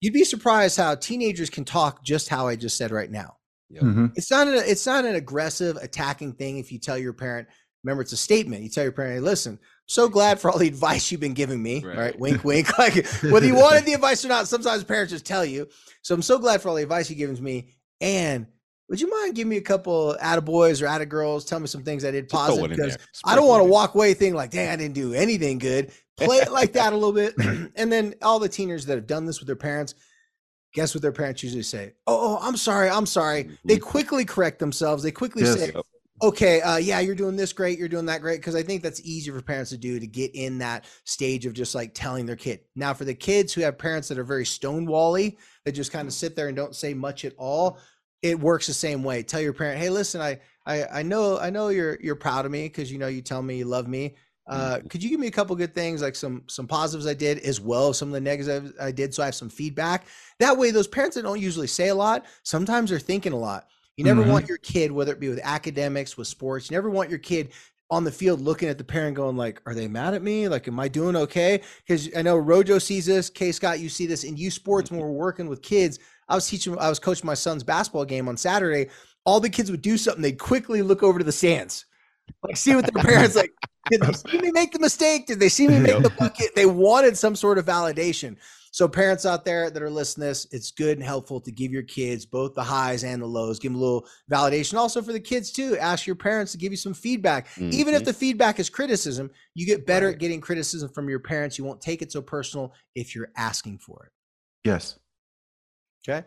you'd 0.01 0.15
be 0.15 0.25
surprised 0.25 0.77
how 0.77 0.95
teenagers 0.95 1.51
can 1.51 1.65
talk 1.65 2.05
just 2.05 2.29
how 2.29 2.47
I 2.47 2.57
just 2.57 2.77
said 2.77 2.91
right 2.91 3.11
now. 3.11 3.37
Yep. 3.71 3.83
Mm-hmm. 3.83 4.07
It's 4.15 4.31
not 4.31 4.49
an 4.49 4.55
it's 4.55 4.87
not 4.87 5.05
an 5.05 5.15
aggressive 5.15 5.77
attacking 5.77 6.35
thing 6.35 6.59
if 6.59 6.73
you 6.73 6.79
tell 6.79 6.97
your 6.97 7.13
parent. 7.13 7.49
Remember, 7.85 8.03
it's 8.03 8.13
a 8.13 8.17
statement. 8.17 8.63
You 8.63 8.71
tell 8.71 8.83
your 8.83 8.93
parent, 8.93 9.15
"Hey, 9.15 9.21
listen, 9.21 9.59
so 9.87 10.09
glad 10.09 10.41
for 10.41 10.51
all 10.51 10.59
the 10.59 10.67
advice 10.67 11.13
you've 11.13 11.21
been 11.21 11.35
giving 11.35 11.63
me." 11.63 11.85
Right? 11.85 11.99
right? 11.99 12.19
Wink, 12.19 12.45
wink. 12.45 12.69
Like 12.79 13.07
whether 13.23 13.47
you 13.47 13.55
wanted 13.55 13.85
the 13.85 13.93
advice 13.93 14.25
or 14.25 14.29
not, 14.29 14.49
sometimes 14.49 14.85
parents 14.85 15.13
just 15.13 15.27
tell 15.27 15.45
you. 15.45 15.69
So 16.03 16.15
I'm 16.15 16.23
so 16.23 16.39
glad 16.39 16.63
for 16.63 16.71
all 16.71 16.75
the 16.75 16.83
advice 16.83 17.11
you've 17.11 17.19
given 17.19 17.43
me. 17.43 17.75
And 18.01 18.47
would 18.89 19.01
you 19.01 19.11
mind 19.11 19.35
giving 19.35 19.51
me 19.51 19.59
a 19.59 19.63
couple 19.63 20.17
out 20.21 20.39
of 20.39 20.45
boys 20.45 20.81
or 20.81 20.87
out 20.87 21.03
of 21.03 21.09
girls? 21.09 21.45
Tell 21.45 21.61
me 21.61 21.67
some 21.67 21.83
things 21.83 22.05
I 22.05 22.11
did 22.11 22.29
positive 22.29 22.71
because 22.71 22.97
I 23.25 23.35
don't 23.35 23.47
want 23.47 23.63
to 23.63 23.69
walk 23.69 23.95
away 23.95 24.15
thinking 24.15 24.35
like, 24.35 24.51
"Dang, 24.51 24.69
I 24.69 24.77
didn't 24.77 24.95
do 24.95 25.13
anything 25.13 25.59
good." 25.59 25.93
Play 26.17 26.39
it 26.39 26.51
like 26.51 26.73
that 26.73 26.93
a 26.93 26.97
little 26.97 27.13
bit. 27.13 27.35
and 27.77 27.93
then 27.93 28.15
all 28.23 28.39
the 28.39 28.49
teenagers 28.49 28.87
that 28.87 28.95
have 28.95 29.07
done 29.07 29.27
this 29.27 29.41
with 29.41 29.47
their 29.47 29.57
parents, 29.57 29.95
guess 30.75 30.95
what 30.95 31.03
their 31.03 31.13
parents 31.13 31.43
usually 31.43 31.63
say? 31.63 31.93
Oh, 32.07 32.37
oh 32.37 32.39
I'm 32.41 32.57
sorry. 32.57 32.89
I'm 32.89 33.07
sorry. 33.07 33.51
They 33.65 33.77
mm-hmm. 33.77 33.85
quickly 33.85 34.25
correct 34.25 34.59
themselves. 34.59 35.03
They 35.03 35.13
quickly 35.13 35.45
yes. 35.45 35.59
say, 35.59 35.73
okay, 36.23 36.61
uh, 36.63 36.77
yeah, 36.77 37.01
you're 37.01 37.15
doing 37.15 37.37
this 37.37 37.53
great. 37.53 37.79
You're 37.79 37.89
doing 37.89 38.07
that 38.07 38.21
great. 38.21 38.43
Cause 38.43 38.57
I 38.57 38.63
think 38.63 38.83
that's 38.83 39.01
easier 39.03 39.35
for 39.35 39.43
parents 39.43 39.71
to 39.71 39.79
do 39.79 40.01
to 40.01 40.07
get 40.07 40.35
in 40.35 40.59
that 40.59 40.87
stage 41.05 41.47
of 41.47 41.53
just 41.53 41.75
like 41.75 41.93
telling 41.95 42.27
their 42.27 42.37
kid. 42.37 42.61
Now, 42.75 42.95
for 42.95 43.05
the 43.05 43.15
kids 43.15 43.53
who 43.53 43.61
have 43.61 43.79
parents 43.79 44.09
that 44.09 44.19
are 44.19 44.25
very 44.25 44.45
stonewally, 44.45 45.37
that 45.65 45.73
just 45.73 45.93
kind 45.93 46.09
of 46.09 46.15
sit 46.15 46.35
there 46.35 46.49
and 46.49 46.57
don't 46.57 46.75
say 46.75 46.95
much 46.95 47.25
at 47.25 47.35
all, 47.37 47.79
it 48.23 48.39
works 48.39 48.67
the 48.67 48.75
same 48.75 49.03
way. 49.03 49.23
Tell 49.23 49.41
your 49.41 49.53
parent, 49.53 49.81
hey, 49.81 49.91
listen, 49.91 50.21
I, 50.21 50.41
I, 50.67 50.85
I 51.01 51.03
know, 51.03 51.39
I 51.39 51.51
know 51.51 51.69
you're, 51.69 51.99
you're 52.01 52.17
proud 52.17 52.45
of 52.45 52.51
me 52.51 52.65
because 52.65 52.91
you 52.91 52.99
know 52.99 53.07
you 53.07 53.23
tell 53.23 53.43
me 53.43 53.59
you 53.59 53.65
love 53.65 53.89
me. 53.89 54.17
Uh, 54.49 54.77
mm-hmm. 54.77 54.87
could 54.89 55.03
you 55.03 55.11
give 55.11 55.21
me 55.21 55.27
a 55.27 55.31
couple 55.31 55.55
good 55.55 55.75
things, 55.75 56.01
like 56.01 56.17
some 56.17 56.43
some 56.47 56.67
positives 56.67 57.07
I 57.07 57.13
did, 57.13 57.39
as 57.41 57.61
well 57.61 57.91
as 57.91 57.99
some 57.99 58.09
of 58.09 58.15
the 58.15 58.21
negatives 58.21 58.73
I 58.81 58.91
did, 58.91 59.13
so 59.13 59.23
I 59.23 59.27
have 59.27 59.35
some 59.35 59.51
feedback. 59.51 60.07
That 60.39 60.57
way, 60.57 60.71
those 60.71 60.89
parents 60.89 61.17
that 61.17 61.23
don't 61.23 61.41
usually 61.41 61.67
say 61.67 61.89
a 61.89 61.95
lot, 61.95 62.25
sometimes 62.45 62.89
they're 62.89 62.99
thinking 62.99 63.35
a 63.35 63.39
lot. 63.39 63.69
You 63.99 64.05
never 64.05 64.23
mm-hmm. 64.23 64.31
want 64.31 64.49
your 64.49 64.59
kid, 64.59 64.91
whether 64.91 65.13
it 65.13 65.21
be 65.21 65.29
with 65.29 65.41
academics, 65.43 66.17
with 66.17 66.29
sports, 66.29 66.71
you 66.71 66.77
never 66.77 66.89
want 66.89 67.11
your 67.11 67.19
kid 67.19 67.51
on 67.91 68.05
the 68.05 68.13
field 68.13 68.41
looking 68.41 68.69
at 68.69 68.79
the 68.79 68.85
parent 68.85 69.17
going 69.17 69.37
like, 69.37 69.61
are 69.67 69.75
they 69.75 69.89
mad 69.89 70.15
at 70.15 70.23
me? 70.23 70.47
Like, 70.47 70.69
am 70.69 70.79
I 70.79 70.89
doing 70.89 71.17
okay? 71.17 71.63
Because 71.87 72.09
I 72.17 72.23
know 72.23 72.37
Rojo 72.37 72.79
sees 72.79 73.07
this, 73.07 73.29
K 73.31 73.51
Scott, 73.51 73.81
you 73.81 73.89
see 73.89 74.07
this 74.07 74.25
in 74.25 74.37
U 74.37 74.51
Sports 74.51 74.91
when 74.91 75.01
we're 75.01 75.11
working 75.11 75.49
with 75.49 75.63
kids. 75.63 75.99
I 76.29 76.35
was 76.35 76.49
teaching, 76.49 76.79
I 76.79 76.89
was 76.89 76.99
coaching 76.99 77.27
my 77.27 77.35
son's 77.35 77.65
basketball 77.65 78.05
game 78.05 78.29
on 78.29 78.37
Saturday. 78.37 78.91
All 79.25 79.41
the 79.41 79.51
kids 79.51 79.71
would 79.71 79.83
do 79.83 79.97
something, 79.97 80.23
they'd 80.23 80.39
quickly 80.39 80.83
look 80.83 81.03
over 81.03 81.19
to 81.19 81.25
the 81.25 81.33
stands. 81.33 81.85
Like 82.43 82.57
see 82.57 82.75
what 82.75 82.93
their 82.93 83.03
parents 83.03 83.37
like. 83.37 83.53
Did 83.91 84.03
they 84.03 84.13
see 84.13 84.39
me 84.39 84.53
make 84.53 84.73
the 84.73 84.79
mistake? 84.79 85.27
Did 85.27 85.41
they 85.41 85.49
see 85.49 85.67
me 85.67 85.79
make 85.79 86.03
the 86.03 86.11
bucket? 86.11 86.55
They 86.55 86.67
wanted 86.67 87.17
some 87.17 87.35
sort 87.35 87.57
of 87.57 87.65
validation. 87.65 88.37
So 88.71 88.87
parents 88.87 89.25
out 89.25 89.45
there 89.45 89.71
that 89.71 89.83
are 89.83 89.91
listening 89.91 90.29
this, 90.29 90.47
it's 90.51 90.71
good 90.71 90.99
and 90.99 91.07
helpful 91.07 91.41
to 91.41 91.51
give 91.51 91.73
your 91.73 91.83
kids 91.83 92.27
both 92.27 92.55
the 92.55 92.63
highs 92.63 93.03
and 93.03 93.23
the 93.23 93.27
lows. 93.27 93.59
Give 93.59 93.73
them 93.73 93.81
a 93.81 93.85
little 93.85 94.07
validation. 94.31 94.75
Also 94.75 95.01
for 95.01 95.13
the 95.13 95.21
kids 95.21 95.51
too, 95.51 95.77
ask 95.79 96.07
your 96.07 96.17
parents 96.17 96.53
to 96.53 96.59
give 96.59 96.71
you 96.71 96.77
some 96.77 96.95
feedback. 96.95 97.49
Mm-hmm. 97.49 97.71
Even 97.73 97.95
if 97.95 98.01
mm-hmm. 98.01 98.09
the 98.09 98.13
feedback 98.13 98.61
is 98.61 98.69
criticism, 98.69 99.31
you 99.55 99.67
get 99.67 99.87
better 99.87 100.07
right. 100.07 100.15
at 100.15 100.21
getting 100.21 100.41
criticism 100.41 100.91
from 100.91 101.09
your 101.09 101.21
parents. 101.21 101.59
You 101.59 101.65
won't 101.65 101.81
take 101.81 102.03
it 102.03 102.13
so 102.13 102.21
personal 102.21 102.75
if 102.95 103.15
you're 103.15 103.31
asking 103.37 103.79
for 103.79 104.05
it. 104.05 104.13
Yes. 104.69 104.99
Okay. 106.09 106.25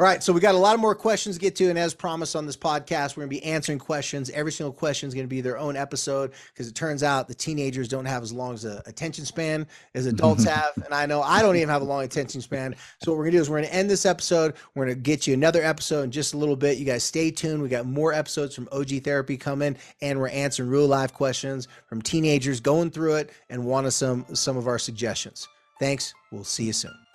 All 0.00 0.06
right, 0.06 0.22
so 0.22 0.32
we 0.32 0.38
got 0.38 0.54
a 0.54 0.58
lot 0.58 0.74
of 0.74 0.80
more 0.80 0.94
questions 0.94 1.34
to 1.34 1.40
get 1.40 1.56
to, 1.56 1.70
and 1.70 1.76
as 1.76 1.92
promised 1.92 2.36
on 2.36 2.46
this 2.46 2.56
podcast, 2.56 3.16
we're 3.16 3.22
going 3.22 3.30
to 3.30 3.40
be 3.40 3.42
answering 3.42 3.80
questions. 3.80 4.30
Every 4.30 4.52
single 4.52 4.72
question 4.72 5.08
is 5.08 5.14
going 5.14 5.24
to 5.24 5.28
be 5.28 5.40
their 5.40 5.58
own 5.58 5.74
episode 5.74 6.34
because 6.52 6.68
it 6.68 6.76
turns 6.76 7.02
out 7.02 7.26
the 7.26 7.34
teenagers 7.34 7.88
don't 7.88 8.04
have 8.04 8.22
as 8.22 8.32
long 8.32 8.54
as 8.54 8.64
a 8.64 8.80
attention 8.86 9.24
span 9.24 9.66
as 9.96 10.06
adults 10.06 10.44
have, 10.44 10.70
and 10.84 10.94
I 10.94 11.04
know 11.06 11.20
I 11.20 11.42
don't 11.42 11.56
even 11.56 11.68
have 11.68 11.82
a 11.82 11.84
long 11.84 12.04
attention 12.04 12.40
span. 12.40 12.76
So 13.02 13.10
what 13.10 13.18
we're 13.18 13.24
going 13.24 13.32
to 13.32 13.38
do 13.38 13.42
is 13.42 13.50
we're 13.50 13.58
going 13.58 13.70
to 13.70 13.74
end 13.74 13.90
this 13.90 14.06
episode. 14.06 14.54
We're 14.76 14.84
going 14.84 14.96
to 14.96 15.02
get 15.02 15.26
you 15.26 15.34
another 15.34 15.64
episode 15.64 16.04
in 16.04 16.12
just 16.12 16.32
a 16.32 16.38
little 16.38 16.54
bit. 16.54 16.78
You 16.78 16.84
guys 16.84 17.02
stay 17.02 17.32
tuned. 17.32 17.60
We 17.60 17.68
got 17.68 17.84
more 17.84 18.12
episodes 18.12 18.54
from 18.54 18.68
OG 18.70 19.02
Therapy 19.02 19.36
coming, 19.36 19.76
and 20.00 20.20
we're 20.20 20.28
answering 20.28 20.70
real 20.70 20.86
life 20.86 21.12
questions 21.12 21.66
from 21.88 22.02
teenagers 22.02 22.60
going 22.60 22.92
through 22.92 23.16
it 23.16 23.30
and 23.50 23.64
wanting 23.64 23.90
some 23.90 24.26
some 24.32 24.56
of 24.56 24.68
our 24.68 24.78
suggestions. 24.78 25.48
Thanks. 25.80 26.14
We'll 26.30 26.44
see 26.44 26.66
you 26.66 26.72
soon. 26.72 27.07